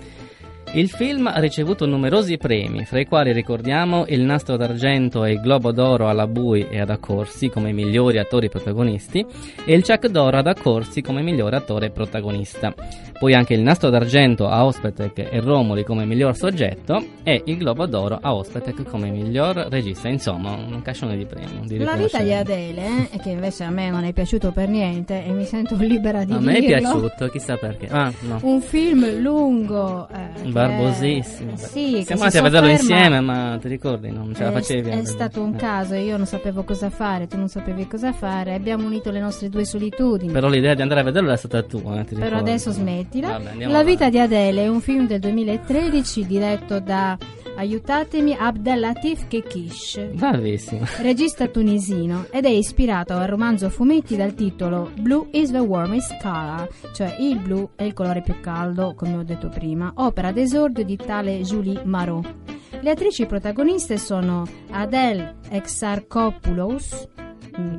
Il 0.74 0.88
film 0.90 1.26
ha 1.26 1.40
ricevuto 1.40 1.88
numerosi 1.88 2.38
premi, 2.38 2.86
fra 2.86 3.00
i 3.00 3.06
quali 3.08 3.32
ricordiamo 3.32 4.06
il 4.08 4.22
Nastro 4.22 4.56
d'Argento 4.56 5.26
e 5.26 5.32
il 5.32 5.42
Globo 5.42 5.72
d'Oro 5.72 6.08
alla 6.08 6.28
Bui 6.28 6.68
e 6.70 6.80
ad 6.80 6.92
Accorsi 6.92 7.50
come 7.50 7.72
migliori 7.72 8.20
attori 8.20 8.50
protagonisti 8.50 9.26
e 9.66 9.74
il 9.74 9.84
Chuck 9.84 10.08
d'Oro 10.10 10.38
ad 10.38 10.46
Accorsi 10.46 11.02
come 11.02 11.24
migliore 11.24 11.56
attore 11.56 11.90
protagonista. 11.90 12.72
Poi 13.18 13.34
anche 13.34 13.54
il 13.56 13.62
Nastro 13.62 13.90
d'Argento 13.90 14.48
a 14.48 14.64
Ospetek 14.64 15.28
e 15.30 15.42
Romoli 15.42 15.84
come 15.84 16.06
miglior 16.06 16.38
soggetto 16.38 17.04
e 17.24 17.42
il 17.48 17.58
Globo 17.58 17.86
d'Oro 17.88 18.18
a 18.22 18.34
Ospetek 18.34 18.84
come 18.84 19.10
miglior 19.10 19.68
regista. 19.70 20.08
Insomma, 20.08 20.52
un 20.52 20.82
cascione 20.84 21.18
di 21.18 21.26
premi. 21.26 21.80
La 21.80 21.96
vita 21.96 22.22
di. 22.22 22.32
Adele, 22.32 23.10
eh, 23.12 23.18
che 23.20 23.32
invece 23.32 23.64
a 23.66 23.72
me 23.72 23.90
non 23.90 24.04
è 24.06 24.14
piaciuto 24.14 24.52
per 24.52 24.70
niente 24.70 25.26
e 25.26 25.32
mi 25.32 25.44
sento 25.44 25.76
libera 25.76 26.24
di 26.24 26.32
A 26.32 26.38
dirlo. 26.38 26.52
me 26.52 26.58
è 26.60 26.66
piaciuto, 26.80 27.28
chissà 27.28 27.58
perché. 27.58 27.88
Ah, 27.90 28.14
no. 28.22 28.40
Un 28.44 28.62
film 28.62 29.20
lungo, 29.20 30.08
eh, 30.08 30.50
Barbosissimo. 30.68 31.56
Sì, 31.56 31.92
che 32.00 32.04
Siamo 32.06 32.30
si 32.30 32.38
andati 32.38 32.38
a 32.38 32.42
vederlo 32.42 32.70
sofferma- 32.70 32.96
insieme, 32.96 33.20
ma 33.22 33.58
ti 33.62 33.68
ricordi? 33.68 34.12
Non 34.12 34.34
ce 34.36 34.44
la 34.44 34.50
È- 34.50 34.54
facevi. 34.54 34.80
È, 34.82 34.84
vedere. 34.92 35.06
stato 35.06 35.42
un 35.42 35.54
Eh. 35.54 35.58
caso, 35.58 35.96
io 35.96 36.18
non 36.18 36.26
sapevo 36.26 36.64
cosa 36.64 36.90
fare, 36.90 37.28
tu 37.28 37.38
non 37.38 37.48
sapevi 37.48 37.88
cosa 37.88 38.12
fare, 38.14 38.54
abbiamo 38.54 38.86
unito 38.86 39.12
le 39.12 39.20
nostre 39.20 39.50
due 39.50 39.66
solitudini. 39.66 40.32
Però 40.32 40.48
l'idea 40.48 40.74
di 40.74 40.82
andare 40.82 41.02
a 41.02 41.04
vederlo 41.04 41.30
era 41.30 41.38
stata 41.38 41.62
tua, 41.64 42.00
eh, 42.00 42.04
Però 42.04 42.24
ricordi? 42.26 42.36
adesso 42.50 42.72
smettila. 42.72 43.28
Vabbè, 43.30 43.56
La 43.58 43.66
avanti. 43.68 43.86
vita 43.92 44.10
di 44.10 44.20
Adele 44.20 44.64
è 44.64 44.68
un 44.68 44.82
film 44.82 45.08
del 45.08 45.20
2013 45.20 46.26
diretto 46.26 46.80
da, 46.80 47.18
aiutatemi, 47.60 48.36
Abdelatif 48.40 49.28
Kekish. 49.28 50.14
Bravissimo. 50.14 50.86
regista 51.02 51.48
tunisino 51.48 52.26
ed 52.32 52.46
è 52.46 52.50
ispirato 52.50 53.14
al 53.14 53.28
romanzo 53.28 53.66
a 53.66 53.70
fumetti 53.70 54.16
dal 54.16 54.34
titolo 54.34 54.92
Blue 55.00 55.28
is 55.32 55.52
the 55.52 55.60
warmest 55.60 56.18
color, 56.22 56.70
cioè 56.94 57.18
il 57.20 57.38
blu 57.40 57.70
è 57.76 57.84
il 57.84 57.94
colore 57.94 58.22
più 58.22 58.40
caldo, 58.40 58.94
come 58.96 59.18
ho 59.18 59.24
detto 59.24 59.50
prima, 59.50 59.92
opera 59.96 60.32
d'esordio 60.32 60.86
di 60.86 60.96
tale 60.96 61.42
Julie 61.42 61.82
Marot. 61.84 62.34
Le 62.82 62.92
attrici 62.92 63.26
protagoniste 63.26 63.98
sono 63.98 64.46
Adele 64.70 65.36
Exarchopoulos, 65.50 67.10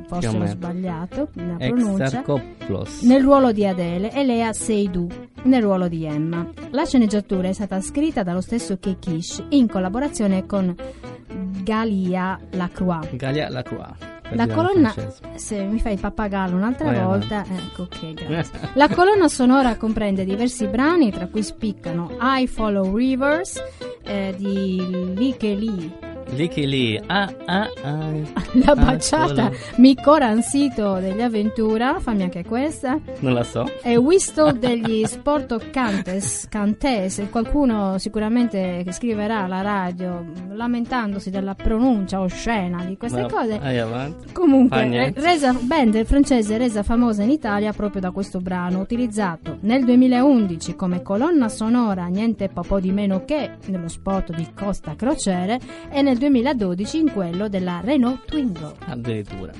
forse 0.07 0.29
Più 0.29 0.39
o 0.39 0.43
ho 0.43 0.45
sbagliato 0.45 1.29
nella 1.33 1.57
pronuncia, 1.57 2.23
nel 3.01 3.21
ruolo 3.21 3.51
di 3.51 3.65
Adele 3.65 4.11
e 4.11 4.23
Lea 4.23 4.53
Seydoux 4.53 5.13
nel 5.43 5.61
ruolo 5.61 5.87
di 5.87 6.05
Emma. 6.05 6.47
La 6.71 6.85
sceneggiatura 6.85 7.47
è 7.47 7.53
stata 7.53 7.79
scritta 7.81 8.23
dallo 8.23 8.41
stesso 8.41 8.77
Kekish 8.77 9.43
in 9.49 9.67
collaborazione 9.67 10.45
con 10.45 10.75
Galia 11.63 12.39
Lacroix. 12.51 13.15
Galia 13.15 13.49
Lacroix. 13.49 14.09
La 14.33 14.47
colonna, 14.47 14.93
se 15.35 15.61
mi 15.63 15.79
fai 15.79 15.93
il 15.93 15.99
pappagallo 15.99 16.55
un'altra 16.55 16.85
Vai 16.85 17.03
volta, 17.03 17.43
ecco 17.43 17.83
ok, 17.83 18.13
grazie. 18.13 18.59
La 18.75 18.87
colonna 18.87 19.27
sonora 19.27 19.75
comprende 19.75 20.23
diversi 20.23 20.67
brani, 20.67 21.11
tra 21.11 21.27
cui 21.27 21.43
spiccano 21.43 22.11
I 22.21 22.47
Follow 22.47 22.95
Rivers 22.95 23.61
eh, 24.03 24.33
di 24.37 25.13
Lee 25.17 25.35
Kelly, 25.35 25.91
Licky 26.31 26.65
Lee. 26.65 27.01
Ah, 27.07 27.29
ah, 27.45 27.69
ah. 27.83 28.09
La 28.53 28.71
Ah, 28.71 28.75
baciata 28.75 29.47
quello- 29.47 29.55
Mi 29.77 29.95
Coransito 29.95 30.95
degli 30.99 31.21
Avventura, 31.21 31.99
fammi 31.99 32.23
anche 32.23 32.43
questa. 32.45 32.97
Non 33.19 33.33
la 33.33 33.43
so. 33.43 33.69
E 33.81 33.95
Whistle 33.97 34.57
degli 34.59 35.05
Sporto 35.05 35.59
Cantes, 35.71 36.47
Cantes, 36.49 37.21
qualcuno 37.29 37.97
sicuramente 37.97 38.81
che 38.85 38.91
scriverà 38.91 39.43
alla 39.43 39.61
radio 39.61 40.25
lamentandosi 40.51 41.29
della 41.29 41.55
pronuncia 41.55 42.21
oscena 42.21 42.83
di 42.85 42.97
queste 42.97 43.21
Ma- 43.21 43.27
cose. 43.29 43.59
Avanti. 43.81 44.31
Comunque, 44.31 45.13
resa, 45.15 45.53
band 45.53 46.03
francese 46.05 46.57
resa 46.57 46.83
famosa 46.83 47.23
in 47.23 47.29
Italia 47.29 47.73
proprio 47.73 48.01
da 48.01 48.11
questo 48.11 48.39
brano, 48.39 48.79
utilizzato 48.79 49.57
nel 49.61 49.83
2011 49.85 50.75
come 50.75 51.01
colonna 51.01 51.49
sonora 51.49 52.05
niente 52.05 52.49
po' 52.49 52.79
di 52.79 52.91
meno 52.91 53.23
che 53.25 53.51
nello 53.65 53.87
spot 53.87 54.33
di 54.35 54.47
Costa 54.53 54.95
Crociere 54.95 55.59
e 55.89 56.01
nel 56.01 56.17
2012 56.21 56.99
in 56.99 57.11
quello 57.11 57.49
della 57.49 57.81
Renault 57.83 58.25
Twingo. 58.25 58.75
Addirittura. 58.85 59.51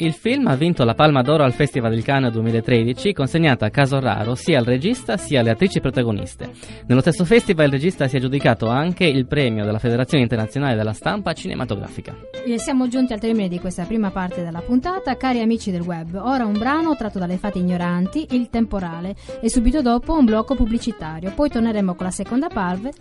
Il 0.00 0.14
film 0.14 0.46
ha 0.46 0.56
vinto 0.56 0.82
la 0.82 0.94
Palma 0.94 1.20
d'Oro 1.20 1.44
al 1.44 1.52
Festival 1.52 1.90
del 1.90 2.02
Cannes 2.02 2.32
2013, 2.32 3.12
consegnata 3.12 3.66
a 3.66 3.70
caso 3.70 4.00
raro 4.00 4.34
sia 4.34 4.58
al 4.58 4.64
regista 4.64 5.18
sia 5.18 5.40
alle 5.40 5.50
attrici 5.50 5.78
protagoniste. 5.78 6.50
Nello 6.86 7.02
stesso 7.02 7.26
festival 7.26 7.66
il 7.66 7.72
regista 7.72 8.08
si 8.08 8.14
è 8.14 8.18
aggiudicato 8.18 8.66
anche 8.66 9.04
il 9.04 9.26
premio 9.26 9.62
della 9.62 9.78
Federazione 9.78 10.22
Internazionale 10.22 10.74
della 10.74 10.94
Stampa 10.94 11.34
Cinematografica. 11.34 12.16
E 12.46 12.58
siamo 12.58 12.88
giunti 12.88 13.12
al 13.12 13.20
termine 13.20 13.48
di 13.48 13.60
questa 13.60 13.84
prima 13.84 14.10
parte 14.10 14.42
della 14.42 14.62
puntata, 14.62 15.16
cari 15.18 15.42
amici 15.42 15.70
del 15.70 15.82
web. 15.82 16.14
Ora 16.14 16.46
un 16.46 16.58
brano 16.58 16.96
tratto 16.96 17.18
dalle 17.18 17.36
fate 17.36 17.58
ignoranti, 17.58 18.28
Il 18.30 18.48
temporale, 18.48 19.14
e 19.42 19.50
subito 19.50 19.82
dopo 19.82 20.14
un 20.14 20.24
blocco 20.24 20.54
pubblicitario. 20.54 21.30
Poi 21.34 21.50
torneremo 21.50 21.94
con 21.94 22.06
la 22.06 22.12
seconda 22.12 22.48
parte, 22.48 22.92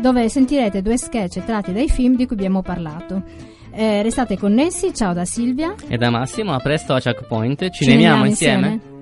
dove 0.00 0.28
sentirete 0.28 0.82
due 0.82 0.96
sketch 0.96 1.44
tratti 1.44 1.72
dai 1.72 1.88
film 1.88 2.16
di 2.16 2.26
cui 2.26 2.36
abbiamo 2.36 2.62
parlato. 2.62 3.22
Eh, 3.70 4.02
restate 4.02 4.36
connessi, 4.36 4.94
ciao 4.94 5.12
da 5.12 5.24
Silvia. 5.24 5.74
E 5.86 5.96
da 5.96 6.10
Massimo, 6.10 6.52
a 6.52 6.58
presto 6.58 6.94
a 6.94 7.00
Checkpoint, 7.00 7.70
ci 7.70 7.86
nemiamo 7.86 8.24
insieme? 8.24 8.96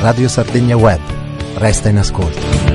Radio 0.00 0.28
Sardegna 0.28 0.76
Web. 0.76 1.00
Resta 1.56 1.90
in 1.90 1.98
ascolto. 1.98 2.69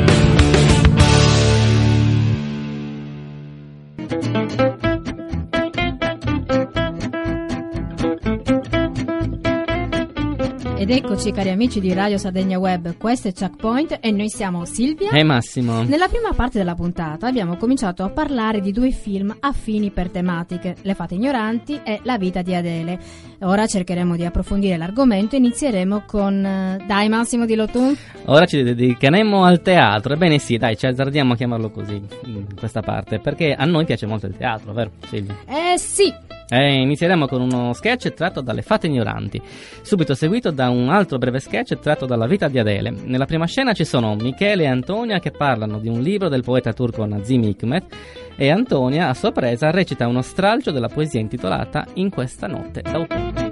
Eccoci 10.96 11.34
cari 11.34 11.50
amici 11.50 11.82
di 11.82 11.92
Radio 11.92 12.18
Sardegna 12.18 12.58
Web, 12.58 12.96
questo 12.98 13.28
è 13.28 13.34
Checkpoint 13.34 13.98
e 14.00 14.12
noi 14.12 14.30
siamo 14.30 14.64
Silvia. 14.64 15.10
E 15.10 15.24
Massimo. 15.24 15.84
Nella 15.84 16.08
prima 16.08 16.32
parte 16.32 16.58
della 16.58 16.74
puntata 16.74 17.28
abbiamo 17.28 17.58
cominciato 17.58 18.04
a 18.04 18.10
parlare 18.10 18.62
di 18.62 18.72
due 18.72 18.92
film 18.92 19.36
affini 19.42 19.90
per 19.90 20.10
tematiche, 20.10 20.78
Le 20.84 20.94
fate 20.94 21.16
ignoranti 21.16 21.82
e 21.84 22.00
La 22.04 22.18
vita 22.18 22.42
di 22.42 22.56
Adele. 22.56 22.98
Ora 23.42 23.68
cercheremo 23.68 24.16
di 24.16 24.24
approfondire 24.24 24.78
l'argomento 24.78 25.36
e 25.36 25.40
inizieremo 25.40 26.04
con... 26.08 26.46
eh, 26.46 26.84
Dai 26.88 27.10
Massimo, 27.10 27.46
dillo 27.46 27.68
tu. 27.68 27.94
Ora 28.28 28.46
ci 28.46 28.64
dedicheremo 28.64 29.44
al 29.44 29.62
teatro. 29.62 30.14
Ebbene 30.14 30.40
sì, 30.40 30.58
dai, 30.58 30.78
ci 30.78 30.86
azzardiamo 30.86 31.34
a 31.34 31.36
chiamarlo 31.36 31.72
così, 31.72 32.02
in 32.24 32.46
questa 32.58 32.82
parte, 32.82 33.20
perché 33.20 33.54
a 33.54 33.66
noi 33.66 33.84
piace 33.84 34.06
molto 34.06 34.28
il 34.28 34.38
teatro, 34.38 34.72
vero 34.72 34.92
Silvia? 35.10 35.36
Eh 35.46 35.78
sì, 35.78 36.14
E 36.48 36.82
inizieremo 36.82 37.28
con 37.28 37.42
uno 37.42 37.74
sketch 37.74 38.14
tratto 38.14 38.42
dalle 38.42 38.62
fate 38.62 38.88
ignoranti, 38.88 39.42
subito 39.82 40.14
seguito 40.14 40.52
da 40.52 40.70
un 40.70 40.90
altro 40.90 41.18
breve 41.18 41.40
sketch 41.40 41.80
tratto 41.80 42.06
dalla 42.06 42.28
vita 42.28 42.48
di 42.48 42.60
Adele. 42.60 42.92
Nella 42.92 43.26
prima 43.26 43.46
scena 43.46 43.74
ci 43.74 43.86
sono 43.86 44.16
Michele 44.16 44.64
e 44.64 44.68
Antonia 44.68 45.20
che 45.20 45.32
parlano 45.32 45.80
di 45.80 45.88
un 45.88 46.02
libro 46.02 46.30
del 46.30 46.44
poeta 46.44 46.74
turco 46.74 47.06
Nazim 47.06 47.44
Hikmet 47.44 47.86
e 48.36 48.50
Antonia, 48.50 49.10
a 49.10 49.14
sorpresa, 49.14 49.72
recita 49.72 50.08
uno 50.08 50.22
stralcio 50.22 50.72
della 50.72 50.90
poesia 50.90 51.20
intitolata 51.20 51.86
In 51.94 52.10
questa 52.10 52.48
notte 52.48 52.82
d'autunno. 52.82 53.46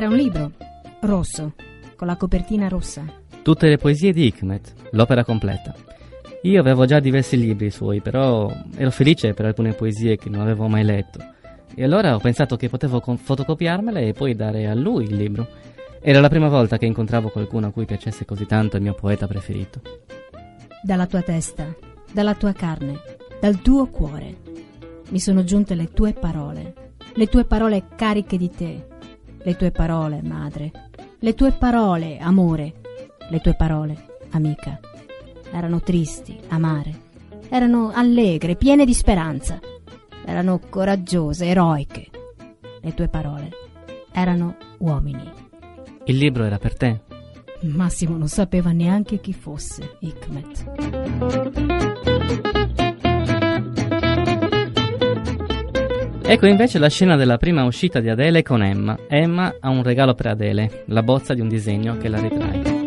era 0.00 0.08
un 0.08 0.16
libro, 0.16 0.52
rosso, 1.00 1.52
con 1.94 2.06
la 2.06 2.16
copertina 2.16 2.68
rossa. 2.68 3.04
Tutte 3.42 3.68
le 3.68 3.76
poesie 3.76 4.14
di 4.14 4.24
Hikmet, 4.24 4.72
l'opera 4.92 5.24
completa. 5.24 5.74
Io 6.42 6.58
avevo 6.58 6.86
già 6.86 7.00
diversi 7.00 7.36
libri 7.36 7.70
suoi, 7.70 8.00
però 8.00 8.50
ero 8.74 8.90
felice 8.90 9.34
per 9.34 9.44
alcune 9.44 9.74
poesie 9.74 10.16
che 10.16 10.30
non 10.30 10.40
avevo 10.40 10.68
mai 10.68 10.84
letto. 10.84 11.18
E 11.74 11.84
allora 11.84 12.14
ho 12.14 12.18
pensato 12.18 12.56
che 12.56 12.70
potevo 12.70 13.00
fotocopiarmele 13.00 14.08
e 14.08 14.12
poi 14.14 14.34
dare 14.34 14.66
a 14.66 14.74
lui 14.74 15.04
il 15.04 15.16
libro. 15.16 15.46
Era 16.00 16.18
la 16.20 16.30
prima 16.30 16.48
volta 16.48 16.78
che 16.78 16.86
incontravo 16.86 17.28
qualcuno 17.28 17.66
a 17.66 17.70
cui 17.70 17.84
piacesse 17.84 18.24
così 18.24 18.46
tanto 18.46 18.76
il 18.76 18.82
mio 18.82 18.94
poeta 18.94 19.26
preferito. 19.26 19.82
Dalla 20.82 21.06
tua 21.06 21.20
testa, 21.20 21.74
dalla 22.10 22.34
tua 22.34 22.52
carne, 22.52 23.00
dal 23.38 23.60
tuo 23.60 23.86
cuore. 23.88 24.36
Mi 25.10 25.20
sono 25.20 25.44
giunte 25.44 25.74
le 25.74 25.90
tue 25.92 26.14
parole, 26.14 26.72
le 27.12 27.26
tue 27.26 27.44
parole 27.44 27.84
cariche 27.96 28.38
di 28.38 28.48
te, 28.48 28.86
le 29.42 29.56
tue 29.56 29.72
parole, 29.72 30.22
madre, 30.22 30.70
le 31.18 31.34
tue 31.34 31.52
parole, 31.52 32.16
amore, 32.16 32.72
le 33.28 33.40
tue 33.40 33.54
parole, 33.54 33.96
amica. 34.30 34.80
Erano 35.52 35.80
tristi, 35.80 36.38
amare, 36.48 37.08
erano 37.48 37.90
allegre, 37.92 38.56
piene 38.56 38.84
di 38.84 38.94
speranza, 38.94 39.58
erano 40.24 40.60
coraggiose, 40.68 41.46
eroiche. 41.46 42.08
Le 42.80 42.94
tue 42.94 43.08
parole 43.08 43.50
erano 44.12 44.56
uomini. 44.78 45.30
Il 46.04 46.16
libro 46.16 46.44
era 46.44 46.58
per 46.58 46.76
te. 46.76 47.00
Massimo 47.62 48.16
non 48.16 48.28
sapeva 48.28 48.70
neanche 48.72 49.20
chi 49.20 49.32
fosse 49.32 49.96
Hikmet. 50.00 51.68
Ecco 56.22 56.46
invece 56.46 56.78
la 56.78 56.88
scena 56.88 57.16
della 57.16 57.38
prima 57.38 57.64
uscita 57.64 57.98
di 57.98 58.08
Adele 58.08 58.42
con 58.42 58.62
Emma. 58.62 58.96
Emma 59.08 59.56
ha 59.58 59.68
un 59.68 59.82
regalo 59.82 60.14
per 60.14 60.26
Adele, 60.26 60.84
la 60.86 61.02
bozza 61.02 61.34
di 61.34 61.40
un 61.40 61.48
disegno 61.48 61.96
che 61.96 62.08
la 62.08 62.20
ritrae. 62.20 62.79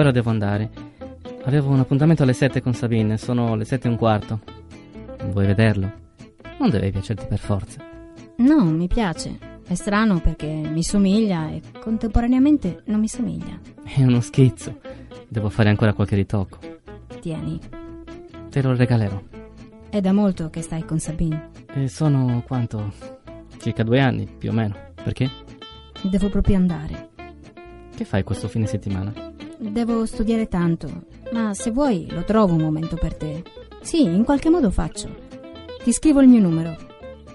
Ora 0.00 0.12
devo 0.12 0.30
andare. 0.30 0.70
Avevo 1.44 1.68
un 1.68 1.78
appuntamento 1.80 2.22
alle 2.22 2.32
7 2.32 2.62
con 2.62 2.72
Sabine, 2.72 3.18
sono 3.18 3.54
le 3.54 3.66
7 3.66 3.86
e 3.86 3.90
un 3.90 3.98
quarto. 3.98 4.40
Vuoi 5.26 5.44
vederlo? 5.44 5.92
Non 6.58 6.70
deve 6.70 6.90
piacerti 6.90 7.26
per 7.26 7.38
forza. 7.38 7.84
No, 8.38 8.64
mi 8.64 8.86
piace. 8.88 9.36
È 9.62 9.74
strano 9.74 10.18
perché 10.20 10.46
mi 10.46 10.82
somiglia 10.82 11.50
e 11.50 11.60
contemporaneamente 11.80 12.82
non 12.86 12.98
mi 12.98 13.08
somiglia. 13.08 13.60
È 13.84 14.02
uno 14.02 14.22
schizzo. 14.22 14.80
Devo 15.28 15.50
fare 15.50 15.68
ancora 15.68 15.92
qualche 15.92 16.16
ritocco. 16.16 16.56
Tieni, 17.20 17.60
Te 18.48 18.62
lo 18.62 18.74
regalerò. 18.74 19.20
è 19.90 20.00
da 20.00 20.14
molto 20.14 20.48
che 20.48 20.62
stai 20.62 20.82
con 20.86 20.98
Sabine. 20.98 21.50
E 21.74 21.88
sono 21.88 22.42
quanto? 22.46 22.90
Circa 23.58 23.82
due 23.82 24.00
anni, 24.00 24.26
più 24.26 24.48
o 24.48 24.54
meno. 24.54 24.74
Perché? 24.94 25.28
Devo 26.04 26.30
proprio 26.30 26.56
andare. 26.56 27.10
Che 27.94 28.04
fai 28.06 28.22
questo 28.24 28.48
fine 28.48 28.64
settimana? 28.64 29.28
Devo 29.62 30.06
studiare 30.06 30.48
tanto, 30.48 30.88
ma 31.32 31.52
se 31.52 31.70
vuoi 31.70 32.06
lo 32.10 32.24
trovo 32.24 32.54
un 32.54 32.62
momento 32.62 32.96
per 32.96 33.14
te. 33.14 33.42
Sì, 33.82 34.02
in 34.02 34.24
qualche 34.24 34.48
modo 34.48 34.70
faccio. 34.70 35.14
Ti 35.84 35.92
scrivo 35.92 36.22
il 36.22 36.28
mio 36.28 36.40
numero. 36.40 36.74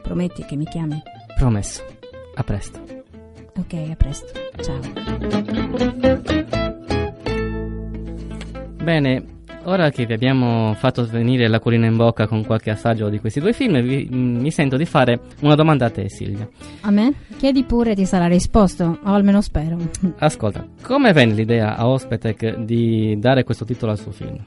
Prometti 0.02 0.44
che 0.44 0.56
mi 0.56 0.66
chiami? 0.66 1.00
Promesso. 1.38 1.84
A 2.34 2.44
presto. 2.44 2.82
Ok, 3.58 3.74
a 3.92 3.96
presto. 3.96 4.32
Ciao. 4.62 4.80
Bene, 8.84 9.35
ora 9.66 9.90
che 9.90 10.06
vi 10.06 10.14
abbiamo 10.14 10.74
fatto 10.76 11.06
venire 11.06 11.48
l'acquolina 11.48 11.86
in 11.86 11.96
bocca 11.96 12.28
con 12.28 12.46
qualche 12.46 12.72
assaggio 12.72 13.10
di 13.10 13.20
questi 13.20 13.40
due 13.40 13.54
film, 13.54 13.82
vi- 13.82 14.10
mm, 14.12 14.40
mi 14.40 14.52
sento 14.52 14.78
di 14.78 14.86
fare 14.86 15.20
una 15.42 15.56
domanda 15.56 15.86
a 15.86 15.90
te, 15.90 16.10
Silvia. 16.10 16.48
A 16.82 16.92
me? 16.92 17.14
Chiedi 17.38 17.64
pure 17.64 17.96
ti 17.96 18.06
sarà 18.06 18.28
risposto, 18.28 19.00
o 19.04 19.14
almeno 19.14 19.42
spero. 19.42 19.78
Ascolta, 20.20 20.66
come 20.82 21.14
venne 21.14 21.34
l'idea 21.34 21.76
a 21.76 21.88
Ospetec 21.88 22.58
di 22.60 23.18
dare 23.20 23.44
questo 23.44 23.66
titolo 23.66 23.92
al 23.92 24.00
suo 24.00 24.12
film? 24.12 24.44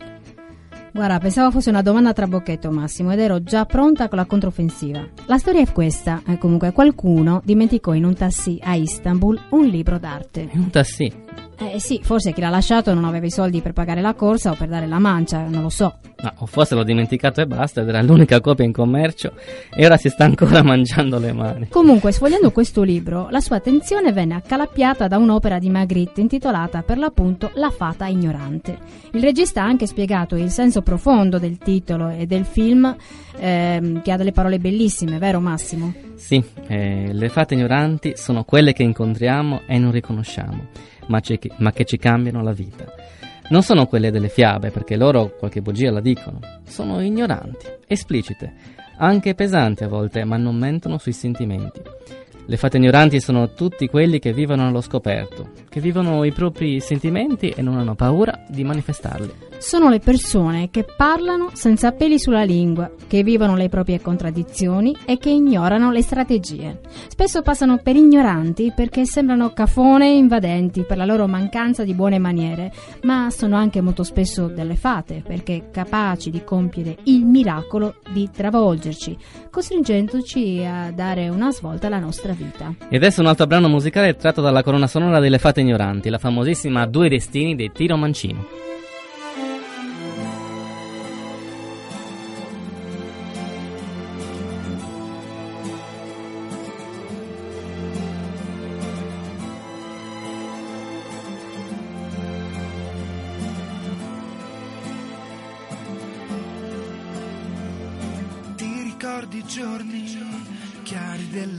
Guarda, 0.91 1.19
pensavo 1.19 1.51
fosse 1.51 1.71
una 1.71 1.83
domanda 1.83 2.11
a 2.11 2.13
trabocchetto 2.13 2.71
Massimo 2.71 3.13
ed 3.13 3.21
ero 3.21 3.43
già 3.43 3.65
pronta 3.67 4.09
con 4.09 4.19
la 4.19 4.25
controffensiva. 4.25 5.07
La 5.27 5.39
storia 5.39 5.61
è 5.61 5.71
questa, 5.71 6.23
e 6.27 6.39
comunque 6.39 6.73
qualcuno 6.73 7.41
dimenticò 7.45 7.95
in 7.95 8.05
un 8.05 8.15
taxi 8.15 8.59
a 8.63 8.75
Istanbul 8.75 9.39
un 9.51 9.67
libro 9.67 9.99
d'arte. 9.99 10.49
È 10.51 10.57
un 10.57 10.71
tassì. 10.71 11.27
Eh 11.61 11.81
sì, 11.81 12.01
forse 12.03 12.33
chi 12.33 12.41
l'ha 12.41 12.49
lasciato 12.49 12.95
non 12.95 13.05
aveva 13.05 13.27
i 13.27 13.31
soldi 13.31 13.61
per 13.61 13.73
pagare 13.73 14.01
la 14.01 14.15
corsa 14.15 14.53
o 14.53 14.55
per 14.55 14.69
dare 14.69 14.87
la 14.87 14.99
mancia, 14.99 15.47
non 15.47 15.63
lo 15.63 15.69
so. 15.69 15.99
No, 16.21 16.33
o 16.39 16.47
forse 16.47 16.75
l'ho 16.75 16.83
dimenticato 16.83 17.41
e 17.41 17.47
basta, 17.47 17.81
ed 17.81 17.89
era 17.89 18.03
l'unica 18.03 18.41
copia 18.41 18.65
in 18.65 18.73
commercio 18.73 19.33
e 19.75 19.85
ora 19.85 19.97
si 19.97 20.09
sta 20.09 20.25
ancora 20.25 20.63
mangiando 20.65 21.19
le 21.19 21.33
mani. 21.33 21.69
Comunque, 21.69 22.13
sfogliando 22.13 22.51
questo 22.51 22.83
libro, 22.83 23.29
la 23.31 23.41
sua 23.41 23.57
attenzione 23.57 24.13
venne 24.13 24.35
accalappiata 24.35 25.07
da 25.09 25.17
un'opera 25.17 25.59
di 25.59 25.69
Magritte 25.69 26.21
intitolata 26.21 26.83
per 26.83 26.99
l'appunto 26.99 27.51
La 27.55 27.71
fata 27.71 28.07
ignorante. 28.07 28.79
Il 29.13 29.23
regista 29.23 29.63
ha 29.63 29.67
anche 29.67 29.87
spiegato 29.87 30.37
il 30.37 30.51
senso 30.51 30.83
profondo 30.83 31.39
del 31.39 31.59
titolo 31.59 32.09
e 32.09 32.27
del 32.27 32.45
film, 32.45 32.97
ehm, 33.37 34.03
che 34.03 34.13
ha 34.13 34.17
delle 34.17 34.33
parole 34.33 34.59
bellissime, 34.59 35.19
vero 35.19 35.41
Massimo? 35.41 35.93
Sì, 36.17 36.43
eh, 36.67 37.11
le 37.13 37.29
fate 37.29 37.55
ignoranti 37.55 38.15
sono 38.17 38.43
quelle 38.43 38.73
che 38.73 38.83
incontriamo 38.83 39.63
e 39.67 39.79
non 39.79 39.93
riconosciamo, 39.93 40.67
ma, 41.09 41.21
ci- 41.21 41.39
ma 41.59 41.73
che 41.73 41.85
ci 41.85 41.99
cambiano 41.99 42.43
la 42.43 42.53
vita. 42.53 42.85
Non 43.51 43.63
sono 43.63 43.87
quelle 43.87 44.11
delle 44.11 44.29
fiabe, 44.29 44.71
perché 44.71 44.97
loro 44.97 45.35
qualche 45.39 45.61
bugia 45.63 45.91
la 45.91 46.01
dicono. 46.01 46.39
Sono 46.65 47.01
ignoranti, 47.01 47.67
esplicite, 47.87 48.53
anche 48.99 49.35
pesanti 49.35 49.85
a 49.85 49.89
volte, 49.89 50.25
ma 50.25 50.37
non 50.37 50.57
mentono 50.57 50.99
sui 50.99 51.13
sentimenti. 51.13 51.81
Le 52.51 52.57
fate 52.57 52.79
ignoranti 52.79 53.21
sono 53.21 53.53
tutti 53.53 53.89
quelli 53.89 54.19
che 54.19 54.33
vivono 54.33 54.67
allo 54.67 54.81
scoperto, 54.81 55.51
che 55.69 55.83
vivono 55.83 56.25
i 56.25 56.33
propri 56.33 56.81
sentimenti 56.81 57.51
e 57.51 57.61
non 57.61 57.77
hanno 57.77 57.95
paura 57.95 58.43
di 58.49 58.65
manifestarli. 58.65 59.31
Sono 59.59 59.91
le 59.91 59.99
persone 59.99 60.71
che 60.71 60.87
parlano 60.97 61.51
senza 61.53 61.93
peli 61.93 62.19
sulla 62.19 62.45
lingua, 62.45 62.91
che 63.07 63.23
vivono 63.23 63.55
le 63.55 63.69
proprie 63.69 64.01
contraddizioni 64.01 64.97
e 65.05 65.19
che 65.19 65.29
ignorano 65.29 65.91
le 65.91 66.01
strategie. 66.01 66.81
Spesso 67.09 67.43
passano 67.43 67.79
per 67.83 67.97
ignoranti 67.97 68.73
perché 68.75 69.05
sembrano 69.05 69.53
cafone 69.53 70.07
e 70.07 70.17
invadenti 70.17 70.85
per 70.85 70.97
la 70.97 71.05
loro 71.05 71.27
mancanza 71.27 71.85
di 71.85 71.93
buone 71.93 72.19
maniere, 72.19 72.73
ma 73.03 73.29
sono 73.31 73.57
anche 73.57 73.83
molto 73.83 74.05
spesso 74.05 74.47
delle 74.47 74.77
fate 74.77 75.23
perché 75.27 75.69
capaci 75.71 76.31
di 76.31 76.43
compiere 76.45 76.97
il 77.05 77.27
miracolo 77.27 77.97
di 78.11 78.31
travolgerci, 78.33 79.19
costringendoci 79.51 80.65
a 80.65 80.93
dare 80.93 81.29
una 81.29 81.53
svolta 81.53 81.89
alla 81.89 81.99
nostra 81.99 82.31
vita. 82.33 82.38
E 82.89 82.97
adesso 82.97 83.21
un 83.21 83.27
altro 83.27 83.47
brano 83.47 83.69
musicale 83.69 84.17
tratto 84.17 84.41
dalla 84.41 84.63
colonna 84.63 84.87
sonora 84.87 85.21
delle 85.21 85.39
fate 85.39 85.61
ignoranti, 85.61 86.09
la 86.09 86.19
famosissima 86.19 86.87
Due 86.87 87.09
destini 87.09 87.55
dei 87.55 87.73
Tiro 87.73 87.97
Mancino. 87.97 88.68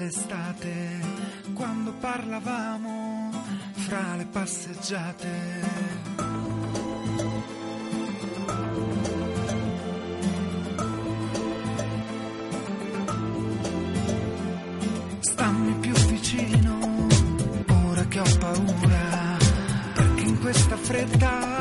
Dell'estate, 0.09 0.99
quando 1.53 1.93
parlavamo 1.93 3.29
fra 3.73 4.15
le 4.15 4.25
passeggiate? 4.25 5.27
Stammi 15.19 15.73
più 15.79 15.93
vicino, 15.93 17.07
ora 17.87 18.03
che 18.05 18.19
ho 18.19 18.37
paura, 18.39 19.37
perché 19.93 20.23
in 20.23 20.39
questa 20.39 20.75
fretta 20.75 21.58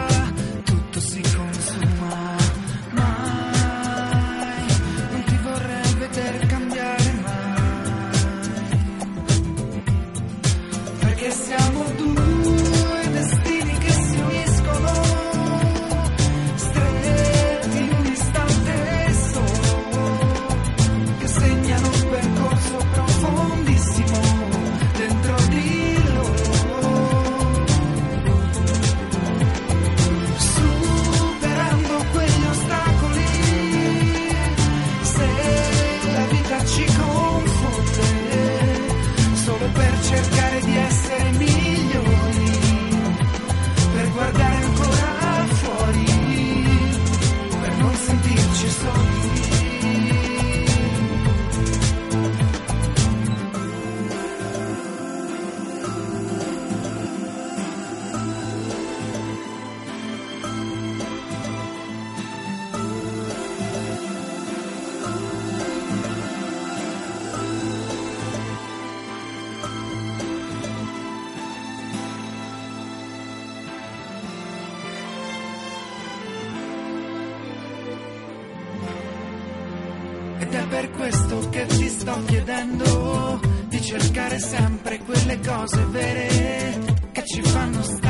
per 80.69 80.91
questo 80.91 81.49
che 81.49 81.67
ti 81.67 81.89
sto 81.89 82.25
chiedendo 82.27 83.41
di 83.69 83.81
cercare 83.81 84.39
sempre 84.39 84.99
quelle 84.99 85.41
cose 85.41 85.85
vere 85.87 86.79
che 87.13 87.25
ci 87.25 87.43
fanno 87.43 87.83
stare 87.83 88.08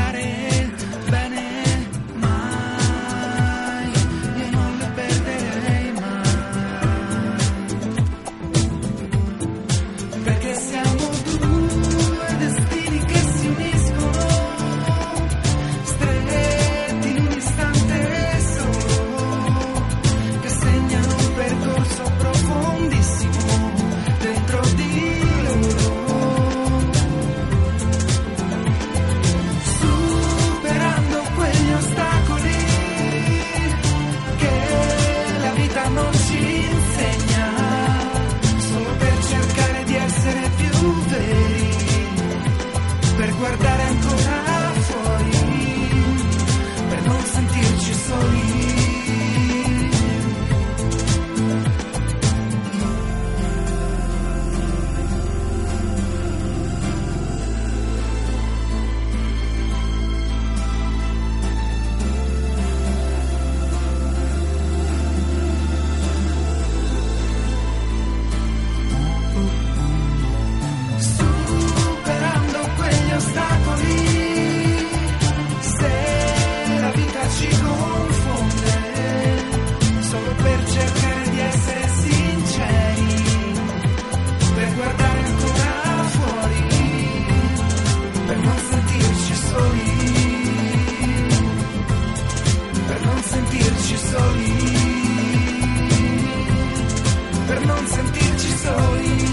sentirci 98.09 98.51
soli, 98.57 99.31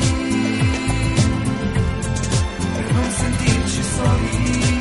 per 2.73 2.93
non 2.93 3.11
sentirci 3.11 3.83
soli. 3.83 4.74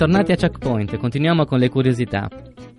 Bentornati 0.00 0.32
a 0.32 0.36
Checkpoint, 0.36 0.96
continuiamo 0.96 1.44
con 1.44 1.58
le 1.58 1.68
curiosità. 1.68 2.26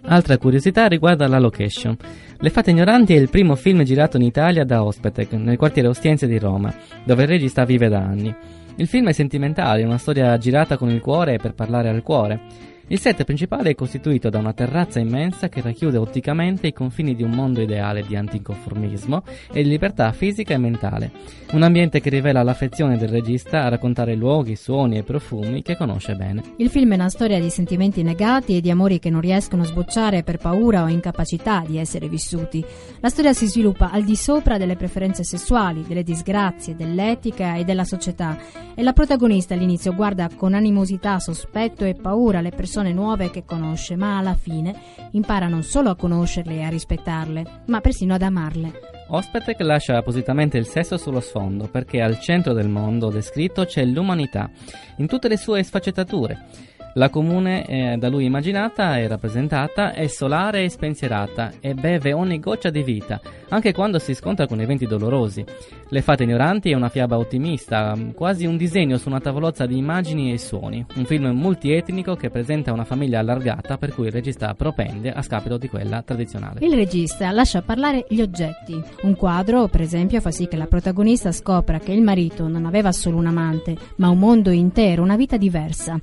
Altra 0.06 0.40
curiosità 0.40 0.88
riguarda 0.88 1.28
la 1.28 1.38
location. 1.38 1.96
Le 2.40 2.50
Fate 2.50 2.72
Ignoranti 2.72 3.14
è 3.14 3.20
il 3.20 3.30
primo 3.30 3.54
film 3.54 3.84
girato 3.84 4.18
in 4.18 4.24
Italia 4.24 4.66
da 4.66 4.84
Ospetec, 4.84 5.34
nel 5.34 5.56
quartiere 5.56 5.88
Ostiense 5.88 6.26
di 6.26 6.40
Roma, 6.40 6.74
dove 7.04 7.22
il 7.22 7.28
regista 7.28 7.64
vive 7.64 7.90
da 7.90 8.00
anni. 8.00 8.34
Il 8.78 8.88
film 8.88 9.10
è 9.10 9.12
sentimentale, 9.12 9.84
una 9.84 10.00
storia 10.00 10.36
girata 10.40 10.78
con 10.78 10.90
il 10.90 11.00
cuore 11.00 11.36
e 11.36 11.38
per 11.38 11.54
parlare 11.54 11.90
al 11.90 12.02
cuore. 12.02 12.40
Il 12.92 13.00
set 13.00 13.24
principale 13.24 13.70
è 13.70 13.74
costituito 13.74 14.30
da 14.30 14.38
una 14.38 14.52
terrazza 14.52 15.00
immensa 15.00 15.48
che 15.48 15.62
racchiude 15.62 15.96
otticamente 15.96 16.68
i 16.68 16.74
confini 16.74 17.16
di 17.16 17.24
un 17.24 17.32
mondo 17.32 17.62
ideale 17.62 18.04
di 18.06 18.18
anticonformismo 18.18 19.24
e 19.50 19.64
di 19.64 19.70
libertà 19.70 20.12
fisica 20.12 20.54
e 20.54 20.58
mentale. 20.58 21.12
Un 21.54 21.64
ambiente 21.64 22.02
che 22.02 22.10
rivela 22.10 22.44
l'affezione 22.44 22.98
del 22.98 23.08
regista 23.08 23.64
a 23.64 23.70
raccontare 23.70 24.14
luoghi, 24.16 24.58
suoni 24.58 24.98
e 24.98 25.04
profumi 25.04 25.62
che 25.62 25.78
conosce 25.78 26.16
bene. 26.16 26.44
Il 26.58 26.70
film 26.70 26.92
è 26.92 26.96
una 26.96 27.08
storia 27.08 27.40
di 27.40 27.50
sentimenti 27.50 28.04
negati 28.04 28.58
e 28.58 28.62
di 28.62 28.70
amori 28.70 29.00
che 29.00 29.10
non 29.10 29.22
riescono 29.22 29.62
a 29.62 29.68
sbocciare 29.68 30.24
per 30.24 30.36
paura 30.36 30.84
o 30.84 30.90
incapacità 30.90 31.64
di 31.66 31.78
essere 31.78 32.10
vissuti. 32.10 32.62
La 33.00 33.08
storia 33.08 33.32
si 33.32 33.48
sviluppa 33.48 33.90
al 33.90 34.04
di 34.04 34.18
sopra 34.18 34.58
delle 34.58 34.76
preferenze 34.76 35.24
sessuali, 35.24 35.86
delle 35.88 36.04
disgrazie, 36.04 36.76
dell'etica 36.76 37.56
e 37.56 37.64
della 37.64 37.86
società 37.86 38.38
e 38.76 38.84
la 38.84 38.92
protagonista 38.92 39.54
all'inizio 39.54 39.94
guarda 39.94 40.30
con 40.36 40.54
animosità, 40.54 41.20
sospetto 41.20 41.86
e 41.86 41.94
paura 41.94 42.42
le 42.42 42.50
persone 42.50 42.80
nuove 42.90 43.30
che 43.30 43.46
conosce, 43.46 43.96
ma 43.96 44.18
alla 44.18 44.34
fine 44.34 44.76
impara 45.12 45.48
non 45.48 45.62
solo 45.62 45.92
a 45.92 45.96
conoscerle 45.96 46.56
e 46.56 46.64
a 46.64 46.70
rispettarle, 46.70 47.62
ma 47.68 47.82
persino 47.82 48.16
ad 48.16 48.24
amarle. 48.24 48.72
Ospetec 49.10 49.60
lascia 49.60 49.98
appositamente 49.98 50.58
il 50.58 50.66
sesso 50.66 50.98
sullo 50.98 51.20
sfondo 51.20 51.68
perché 51.68 52.02
al 52.02 52.20
centro 52.20 52.54
del 52.54 52.70
mondo 52.70 53.10
descritto 53.10 53.66
c'è 53.66 53.86
l'umanità, 53.86 54.50
in 54.98 55.08
tutte 55.08 55.28
le 55.28 55.38
sue 55.38 55.62
sfaccettature. 55.62 56.70
La 56.96 57.10
comune 57.10 57.66
eh, 57.66 57.98
da 57.98 58.10
lui 58.10 58.26
immaginata 58.26 58.98
e 58.98 59.08
rappresentata 59.08 59.94
è 59.94 60.08
solare 60.08 60.64
e 60.64 60.70
spensierata 60.70 61.54
e 61.62 61.74
beve 61.74 62.12
ogni 62.12 62.38
goccia 62.38 62.70
di 62.70 62.84
vita, 62.84 63.22
anche 63.48 63.72
quando 63.72 63.98
si 63.98 64.14
scontra 64.14 64.46
con 64.46 64.60
eventi 64.60 64.86
dolorosi. 64.86 65.46
Le 65.88 66.02
fate 66.02 66.24
ignoranti 66.24 66.70
è 66.70 66.76
una 66.76 66.90
fiaba 66.90 67.18
ottimista, 67.18 67.98
quasi 68.14 68.46
un 68.46 68.58
disegno 68.58 68.98
su 68.98 69.08
una 69.08 69.22
tavolozza 69.22 69.66
di 69.66 69.78
immagini 69.78 70.34
e 70.34 70.38
suoni, 70.38 70.86
un 70.96 71.06
film 71.06 71.28
multietnico 71.28 72.16
che 72.16 72.30
presenta 72.30 72.74
una 72.74 72.84
famiglia 72.84 73.20
allargata 73.20 73.78
per 73.78 73.94
cui 73.94 74.08
il 74.08 74.12
regista 74.12 74.54
propende 74.54 75.14
a 75.14 75.22
scapito 75.22 75.58
di 75.58 75.70
quella 75.70 76.02
tradizionale. 76.02 76.60
Il 76.60 76.74
regista 76.74 77.32
lascia 77.32 77.62
parlare 77.62 78.06
gli 78.10 78.20
oggetti. 78.20 78.78
Un 79.04 79.16
quadro, 79.16 79.70
per 79.70 79.80
esempio, 79.80 80.20
fa 80.20 80.32
sì 80.32 80.46
che 80.50 80.58
la 80.58 80.68
protagonista 80.68 81.32
scopra 81.32 81.80
che 81.80 81.94
il 81.94 82.02
marito 82.02 82.50
non 82.50 82.66
aveva 82.66 82.92
solo 82.92 83.16
un 83.16 83.28
amante, 83.28 83.78
ma 83.96 84.10
un 84.10 84.20
mondo 84.20 84.50
intero, 84.50 85.04
una 85.04 85.16
vita 85.16 85.38
diversa. 85.38 85.98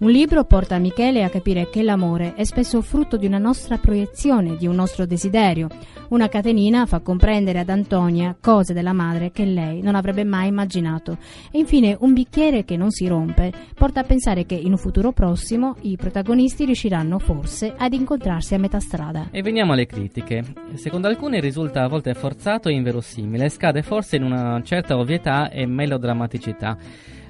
Un 0.00 0.10
libro 0.10 0.44
porta 0.44 0.78
Michele 0.78 1.24
a 1.24 1.28
capire 1.28 1.68
che 1.68 1.82
l'amore 1.82 2.32
è 2.32 2.44
spesso 2.44 2.80
frutto 2.80 3.18
di 3.18 3.26
una 3.26 3.36
nostra 3.36 3.76
proiezione, 3.76 4.56
di 4.56 4.66
un 4.66 4.74
nostro 4.74 5.04
desiderio. 5.04 5.68
Una 6.08 6.26
catenina 6.26 6.86
fa 6.86 7.00
comprendere 7.00 7.58
ad 7.58 7.68
Antonia 7.68 8.34
cose 8.40 8.72
della 8.72 8.94
madre 8.94 9.30
che 9.30 9.44
lei 9.44 9.82
non 9.82 9.94
avrebbe 9.94 10.24
mai 10.24 10.48
immaginato. 10.48 11.18
E 11.50 11.58
infine 11.58 11.94
un 12.00 12.14
bicchiere 12.14 12.64
che 12.64 12.78
non 12.78 12.90
si 12.90 13.06
rompe 13.08 13.52
porta 13.74 14.00
a 14.00 14.04
pensare 14.04 14.46
che 14.46 14.54
in 14.54 14.70
un 14.70 14.78
futuro 14.78 15.12
prossimo 15.12 15.76
i 15.82 15.98
protagonisti 15.98 16.64
riusciranno 16.64 17.18
forse 17.18 17.74
ad 17.76 17.92
incontrarsi 17.92 18.54
a 18.54 18.58
metà 18.58 18.80
strada. 18.80 19.28
E 19.30 19.42
veniamo 19.42 19.74
alle 19.74 19.84
critiche. 19.84 20.42
Secondo 20.76 21.08
alcuni 21.08 21.40
risulta 21.40 21.82
a 21.82 21.88
volte 21.88 22.14
forzato 22.14 22.70
e 22.70 22.72
inverosimile, 22.72 23.50
scade 23.50 23.82
forse 23.82 24.16
in 24.16 24.22
una 24.22 24.62
certa 24.62 24.96
ovvietà 24.96 25.50
e 25.50 25.66
melodrammaticità. 25.66 26.78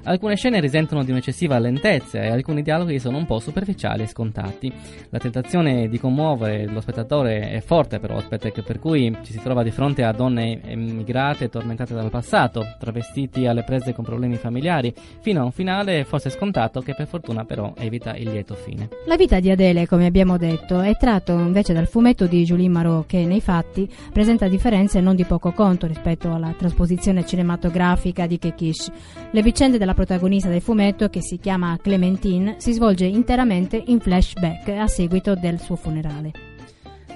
Alcune 0.05 0.37
scene 0.37 0.61
risentono 0.61 1.05
di 1.05 1.11
un'eccessiva 1.11 1.59
lentezza 1.59 2.21
e 2.23 2.29
alcuni 2.29 2.63
dialoghi 2.63 2.99
sono 2.99 3.19
un 3.19 3.27
po' 3.27 3.39
superficiali 3.39 4.03
e 4.03 4.07
scontati. 4.07 4.73
La 5.11 5.19
tentazione 5.19 5.89
di 5.89 5.99
commuovere 5.99 6.67
lo 6.67 6.81
spettatore 6.81 7.51
è 7.51 7.61
forte 7.61 7.99
per 7.99 8.13
Ospetec, 8.13 8.63
per 8.63 8.79
cui 8.79 9.15
ci 9.23 9.33
si 9.33 9.41
trova 9.43 9.63
di 9.63 9.71
fronte 9.71 10.03
a 10.03 10.13
donne 10.13 10.63
emigrate 10.63 11.51
tormentate 11.51 11.93
dal 11.93 12.09
passato, 12.09 12.65
travestiti 12.79 13.47
alle 13.47 13.63
prese 13.63 13.93
con 13.93 14.05
problemi 14.05 14.37
familiari, 14.37 14.95
fino 15.21 15.43
a 15.43 15.45
un 15.45 15.53
finale 15.53 16.05
forse 16.05 16.31
scontato 16.31 16.81
che 16.81 16.95
per 16.95 17.07
fortuna 17.07 17.45
però 17.45 17.75
evita 17.77 18.17
il 18.17 18.31
lieto 18.31 18.55
fine. 18.55 18.89
La 19.07 19.17
vita 19.17 19.39
di 19.39 19.51
Adele, 19.51 19.87
come 19.87 20.07
abbiamo 20.07 20.39
detto, 20.39 20.81
è 20.81 20.97
tratto 20.97 21.33
invece 21.33 21.75
dal 21.75 21.89
fumetto 21.89 22.27
di 22.27 22.43
Julie 22.45 22.69
Marot 22.69 23.07
che 23.07 23.27
nei 23.27 23.41
fatti 23.43 23.89
presenta 24.13 24.49
differenze 24.49 25.01
non 25.01 25.15
di 25.15 25.25
poco 25.25 25.53
conto 25.53 25.87
rispetto 25.87 26.33
alla 26.33 26.55
trasposizione 26.57 27.27
cinematografica 27.27 28.27
di 28.27 28.39
Kekish. 28.39 28.91
Le 29.31 29.43
vicende 29.43 29.77
della 29.77 29.90
protagonista 29.95 30.49
del 30.49 30.61
fumetto, 30.61 31.09
che 31.09 31.23
si 31.23 31.39
chiama 31.39 31.79
Clementine, 31.81 32.57
si 32.59 32.73
svolge 32.73 33.07
interamente 33.07 33.83
in 33.87 34.01
flashback 34.01 34.69
a 34.69 34.87
seguito 34.87 35.35
del 35.35 35.61
suo 35.61 35.77
funerale. 35.77 36.33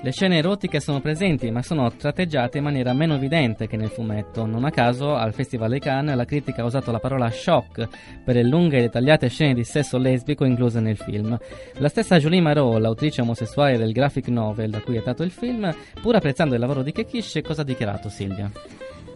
Le 0.04 0.12
scene 0.12 0.37
erotiche 0.37 0.80
sono 0.80 1.00
presenti, 1.00 1.50
ma 1.50 1.62
sono 1.62 1.90
tratteggiate 1.90 2.58
in 2.58 2.64
maniera 2.64 2.92
meno 2.92 3.14
evidente 3.14 3.66
che 3.66 3.78
nel 3.78 3.88
fumetto. 3.88 4.44
Non 4.44 4.66
a 4.66 4.70
caso, 4.70 5.14
al 5.14 5.32
Festival 5.32 5.70
di 5.70 5.78
Cannes, 5.78 6.14
la 6.14 6.26
critica 6.26 6.60
ha 6.60 6.66
usato 6.66 6.90
la 6.92 6.98
parola 6.98 7.30
shock 7.30 7.88
per 8.22 8.34
le 8.34 8.44
lunghe 8.44 8.76
e 8.76 8.80
dettagliate 8.82 9.30
scene 9.30 9.54
di 9.54 9.64
sesso 9.64 9.96
lesbico 9.96 10.44
incluse 10.44 10.78
nel 10.80 10.98
film. 10.98 11.38
La 11.78 11.88
stessa 11.88 12.18
Julie 12.18 12.42
Marot, 12.42 12.78
l'autrice 12.78 13.22
omosessuale 13.22 13.78
del 13.78 13.92
graphic 13.92 14.28
novel 14.28 14.72
da 14.72 14.82
cui 14.82 14.96
è 14.96 15.02
dato 15.02 15.22
il 15.22 15.30
film, 15.30 15.74
pur 16.02 16.16
apprezzando 16.16 16.52
il 16.52 16.60
lavoro 16.60 16.82
di 16.82 16.92
Kekish, 16.92 17.40
cosa 17.42 17.62
ha 17.62 17.64
dichiarato 17.64 18.10
Silvia? 18.10 18.52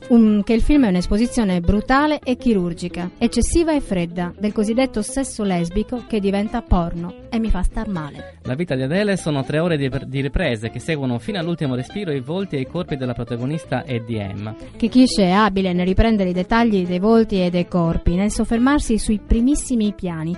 Um, 0.09 0.43
che 0.43 0.55
il 0.55 0.63
film 0.63 0.87
è 0.87 0.89
un'esposizione 0.89 1.61
brutale 1.61 2.19
e 2.21 2.37
chirurgica, 2.37 3.11
eccessiva 3.19 3.75
e 3.75 3.81
fredda, 3.81 4.33
del 4.39 4.53
cosiddetto 4.53 5.03
sesso 5.03 5.43
lesbico 5.43 6.05
che 6.07 6.19
diventa 6.19 6.63
porno 6.63 7.29
e 7.29 7.39
mi 7.39 7.51
fa 7.51 7.63
star 7.63 7.89
male. 7.89 8.39
La 8.45 8.55
vita 8.55 8.75
di 8.75 8.83
Adele 8.83 9.19
sono 9.19 9.45
tre 9.45 9.59
ore 9.59 9.77
di, 9.77 9.91
di 10.07 10.23
riprese 10.23 10.71
che 10.71 10.79
seguono 10.79 11.19
fino 11.19 11.39
all'ultimo 11.39 11.75
respiro 11.75 12.11
i 12.13 12.21
volti 12.21 12.57
e 12.57 12.61
i 12.61 12.67
corpi 12.67 12.97
della 12.97 13.13
protagonista 13.13 13.85
e 13.85 14.03
di 14.03 14.17
Emma. 14.17 14.55
Kikish 14.77 15.19
è 15.19 15.31
abile 15.31 15.75
nel 15.75 15.87
riprendere 15.87 16.31
i 16.31 16.35
dettagli 16.35 16.87
dei 16.87 16.99
volti 16.99 17.45
e 17.45 17.51
dei 17.51 17.69
corpi, 17.69 18.15
nel 18.15 18.31
soffermarsi 18.31 18.99
sui 18.99 19.21
primissimi 19.25 19.93
piani. 19.93 20.35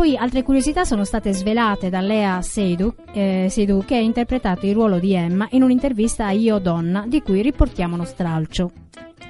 Poi 0.00 0.16
altre 0.16 0.42
curiosità 0.42 0.86
sono 0.86 1.04
state 1.04 1.30
svelate 1.34 1.90
da 1.90 2.00
Lea 2.00 2.40
Seydoux, 2.40 2.94
eh, 3.12 3.48
Seydoux, 3.50 3.84
che 3.84 3.96
ha 3.96 4.00
interpretato 4.00 4.64
il 4.64 4.72
ruolo 4.72 4.98
di 4.98 5.12
Emma 5.12 5.46
in 5.50 5.62
un'intervista 5.62 6.24
a 6.24 6.30
Io 6.30 6.58
Donna, 6.58 7.04
di 7.06 7.20
cui 7.20 7.42
riportiamo 7.42 7.96
uno 7.96 8.06
stralcio. 8.06 8.72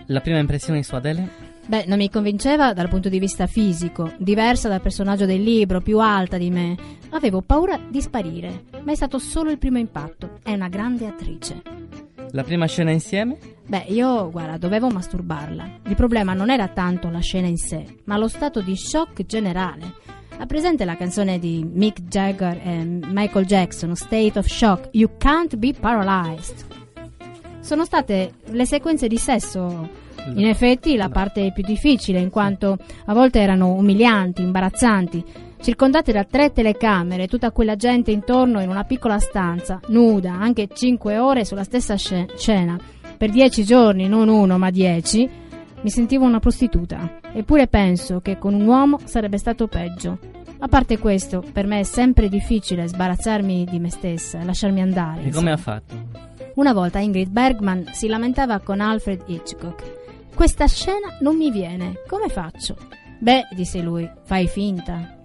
La 0.07 0.21
prima 0.21 0.39
impressione 0.39 0.85
su 0.85 0.95
Adele? 0.95 1.29
Beh, 1.67 1.87
non 1.89 1.99
mi 1.99 2.09
convinceva 2.09 2.73
dal 2.73 2.89
punto 2.89 3.09
di 3.09 3.19
vista 3.19 3.49
fisico, 3.49 4.13
diversa 4.19 4.69
dal 4.69 4.81
personaggio 4.81 5.27
del 5.27 5.43
libro, 5.43 5.81
più 5.81 5.99
alta 5.99 6.39
di 6.39 6.51
me. 6.51 6.77
Avevo 7.09 7.43
paura 7.43 7.77
di 7.89 8.01
sparire, 8.01 8.67
ma 8.85 8.93
è 8.93 8.95
stato 8.95 9.19
solo 9.19 9.51
il 9.51 9.59
primo 9.59 9.79
impatto. 9.79 10.39
È 10.41 10.53
una 10.53 10.69
grande 10.69 11.09
attrice. 11.09 11.63
La 12.31 12.45
prima 12.45 12.67
scena 12.67 12.93
insieme? 12.93 13.39
Beh, 13.67 13.87
io, 13.89 14.31
guarda, 14.31 14.57
dovevo 14.57 14.89
masturbarla. 14.89 15.79
Il 15.87 15.97
problema 15.97 16.33
non 16.33 16.49
era 16.49 16.69
tanto 16.69 17.11
la 17.11 17.19
scena 17.19 17.49
in 17.49 17.57
sé, 17.57 17.85
ma 18.05 18.17
lo 18.17 18.29
stato 18.29 18.61
di 18.61 18.77
shock 18.77 19.27
generale. 19.27 20.19
Ha 20.41 20.47
presente 20.47 20.87
la 20.87 20.97
canzone 20.97 21.39
di 21.39 21.69
Mick 21.71 22.01
Jagger 22.05 22.59
e 22.65 22.83
Michael 22.83 23.45
Jackson, 23.45 23.95
State 23.95 24.39
of 24.39 24.47
Shock, 24.47 24.89
You 24.93 25.11
Can't 25.19 25.55
Be 25.57 25.75
Paralyzed? 25.79 26.65
Sono 27.61 27.85
state 27.85 28.33
le 28.47 28.65
sequenze 28.65 29.07
di 29.07 29.19
sesso, 29.19 29.87
in 30.35 30.47
effetti, 30.47 30.97
la 30.97 31.11
parte 31.11 31.53
più 31.53 31.63
difficile, 31.63 32.21
in 32.21 32.31
quanto 32.31 32.79
a 33.05 33.13
volte 33.13 33.41
erano 33.41 33.75
umilianti, 33.75 34.41
imbarazzanti. 34.41 35.23
Circondate 35.61 36.11
da 36.11 36.25
tre 36.25 36.53
telecamere, 36.53 37.29
tutta 37.29 37.51
quella 37.51 37.77
gente 37.77 38.11
intorno 38.11 38.63
in 38.63 38.71
una 38.71 38.85
piccola 38.85 39.19
stanza, 39.19 39.79
nuda, 39.89 40.33
anche 40.33 40.69
cinque 40.73 41.19
ore 41.19 41.45
sulla 41.45 41.65
stessa 41.65 41.97
scena, 41.97 42.79
per 43.19 43.29
dieci 43.29 43.63
giorni, 43.63 44.09
non 44.09 44.31
uno 44.31 44.57
ma 44.57 44.71
dieci, 44.71 45.29
mi 45.83 45.91
sentivo 45.91 46.25
una 46.25 46.41
prostituta. 46.41 47.21
Eppure 47.33 47.67
penso 47.67 48.21
che 48.21 48.39
con 48.39 48.55
un 48.55 48.67
uomo 48.67 48.99
sarebbe 49.05 49.39
stato 49.39 49.67
peggio. 49.67 50.19
A 50.59 50.69
parte 50.69 50.99
questo, 50.99 51.43
per 51.53 51.67
me 51.67 51.81
è 51.81 51.85
sempre 51.85 52.29
difficile 52.29 52.87
sbarazzarmi 52.87 53.65
di 53.65 53.79
me 53.79 53.91
stessa 53.91 54.45
lasciarmi 54.45 54.83
andare. 54.83 55.23
E 55.25 55.31
come 55.31 55.53
ha 55.53 55.57
fatto? 55.57 55.95
Una 56.55 56.73
volta 56.73 56.99
Ingrid 56.99 57.31
Bergman 57.31 57.89
si 57.93 58.09
lamentava 58.09 58.59
con 58.61 58.81
Alfred 58.81 59.23
Hitchcock. 59.27 59.99
Questa 60.35 60.67
scena 60.67 61.17
non 61.21 61.37
mi 61.37 61.51
viene, 61.51 62.03
come 62.07 62.29
faccio? 62.29 62.77
Beh, 63.19 63.49
disse 63.55 63.81
lui, 63.81 64.09
fai 64.25 64.49
finta. 64.49 65.20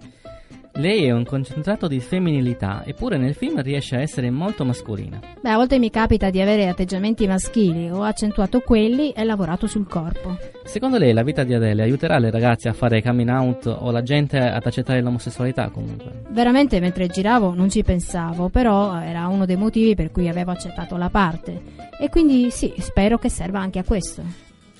Lei 0.78 1.06
è 1.06 1.10
un 1.10 1.24
concentrato 1.24 1.88
di 1.88 2.00
femminilità, 2.00 2.84
eppure 2.84 3.16
nel 3.16 3.34
film 3.34 3.62
riesce 3.62 3.96
a 3.96 4.00
essere 4.02 4.30
molto 4.30 4.62
mascolina. 4.62 5.18
Beh, 5.40 5.48
a 5.48 5.56
volte 5.56 5.78
mi 5.78 5.88
capita 5.88 6.28
di 6.28 6.38
avere 6.38 6.68
atteggiamenti 6.68 7.26
maschili, 7.26 7.88
ho 7.88 8.02
accentuato 8.02 8.60
quelli 8.60 9.12
e 9.12 9.24
lavorato 9.24 9.66
sul 9.66 9.86
corpo. 9.88 10.36
Secondo 10.64 10.98
lei 10.98 11.14
la 11.14 11.22
vita 11.22 11.44
di 11.44 11.54
Adele 11.54 11.82
aiuterà 11.82 12.18
le 12.18 12.30
ragazze 12.30 12.68
a 12.68 12.74
fare 12.74 13.02
coming 13.02 13.30
out 13.30 13.64
o 13.66 13.90
la 13.90 14.02
gente 14.02 14.36
ad 14.36 14.66
accettare 14.66 15.00
l'omosessualità 15.00 15.70
comunque? 15.70 16.24
Veramente 16.28 16.78
mentre 16.78 17.06
giravo 17.06 17.54
non 17.54 17.70
ci 17.70 17.82
pensavo, 17.82 18.50
però 18.50 19.00
era 19.00 19.28
uno 19.28 19.46
dei 19.46 19.56
motivi 19.56 19.94
per 19.94 20.10
cui 20.10 20.28
avevo 20.28 20.50
accettato 20.50 20.98
la 20.98 21.08
parte. 21.08 21.58
E 21.98 22.10
quindi 22.10 22.50
sì, 22.50 22.74
spero 22.80 23.16
che 23.16 23.30
serva 23.30 23.60
anche 23.60 23.78
a 23.78 23.84
questo. 23.84 24.22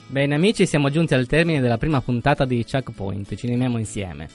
Bene 0.08 0.34
amici, 0.34 0.66
siamo 0.66 0.90
giunti 0.90 1.14
al 1.14 1.26
termine 1.26 1.60
della 1.60 1.78
prima 1.78 2.02
puntata 2.02 2.44
di 2.44 2.62
Checkpoint, 2.62 3.34
ci 3.34 3.46
rimaniamo 3.46 3.78
insieme. 3.78 4.28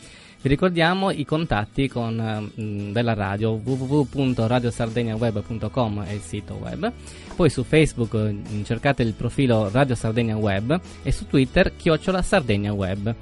Vi 0.44 0.50
ricordiamo 0.50 1.12
i 1.12 1.24
contatti 1.24 1.88
con, 1.88 2.16
mh, 2.16 2.92
della 2.92 3.14
radio 3.14 3.62
www.radiosardeniaweb.com 3.64 6.04
è 6.04 6.14
il 6.14 6.22
sito 6.22 6.58
web, 6.60 6.92
poi 7.36 7.48
su 7.52 7.64
Facebook 7.64 8.16
mh, 8.16 8.64
cercate 8.64 9.04
il 9.04 9.14
profilo 9.14 9.70
Radio 9.72 9.94
Sardegna 9.94 10.36
Web 10.36 10.80
e 11.04 11.12
su 11.12 11.28
Twitter 11.28 11.76
chiocciola 11.76 12.24
Sardegna 12.24 12.74
Web. 12.74 13.14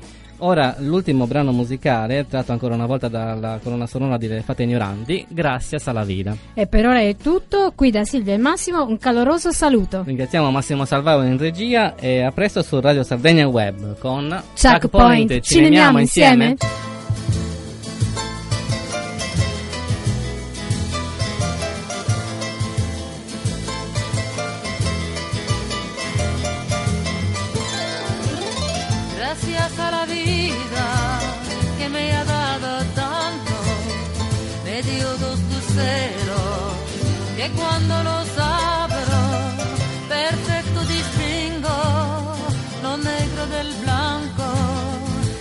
Ora 0.41 0.77
l'ultimo 0.79 1.27
brano 1.27 1.51
musicale, 1.51 2.25
tratto 2.25 2.53
ancora 2.53 2.75
una 2.75 2.86
volta 2.86 3.10
dalla 3.10 3.60
colonna 3.62 3.86
sonora 3.86 4.15
di 4.15 4.29
Le 4.29 4.41
Fate 4.41 4.63
Ignoranti, 4.63 5.25
Gracias 5.27 5.88
alla 5.88 6.05
Vida. 6.05 6.34
E 6.53 6.67
per 6.67 6.86
ora 6.86 7.01
è 7.01 7.17
tutto, 7.17 7.73
qui 7.75 7.91
da 7.91 8.05
Silvia 8.05 8.34
e 8.34 8.38
Massimo 8.38 8.86
un 8.86 8.97
caloroso 8.97 9.51
saluto. 9.51 10.03
Ringraziamo 10.05 10.49
Massimo 10.49 10.86
Salvaro 10.86 11.23
in 11.23 11.38
regia 11.38 11.97
e 11.97 12.21
a 12.21 12.32
presto 12.32 12.62
su 12.62 12.79
Radio 12.79 13.03
Sardegna 13.03 13.45
Web 13.45 13.99
con 13.99 14.41
Checkpoint. 14.53 15.41
Ci 15.41 15.60
vediamo 15.60 15.99
insieme? 15.99 16.55
Gracias 16.55 16.98
la 29.97 30.05
vida 30.05 30.87
que 31.77 31.89
me 31.89 32.03
ha 32.17 32.23
dado 32.25 32.71
tanto, 33.03 33.55
me 34.65 34.81
dio 34.83 35.07
dos 35.25 35.39
luceros 35.51 36.59
que 37.37 37.49
cuando 37.51 38.03
los 38.03 38.27
abro, 38.37 39.21
perfecto 40.09 40.79
distingo 40.97 41.77
lo 42.83 42.97
negro 42.97 43.47
del 43.55 43.69
blanco. 43.83 44.45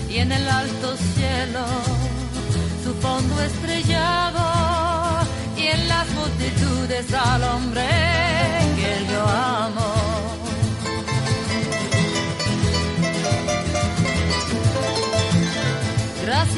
Y 0.08 0.18
en 0.18 0.32
el 0.32 0.48
alto 0.48 0.96
cielo 1.14 1.64
su 2.84 2.92
fondo 2.94 3.42
estrellado. 3.42 4.44
Y 5.56 5.66
en 5.66 5.88
las 5.88 6.08
multitudes 6.10 7.06
al 7.12 7.42
hombre 7.44 7.86
que 8.76 9.12
yo 9.12 9.22
amo. 9.28 9.97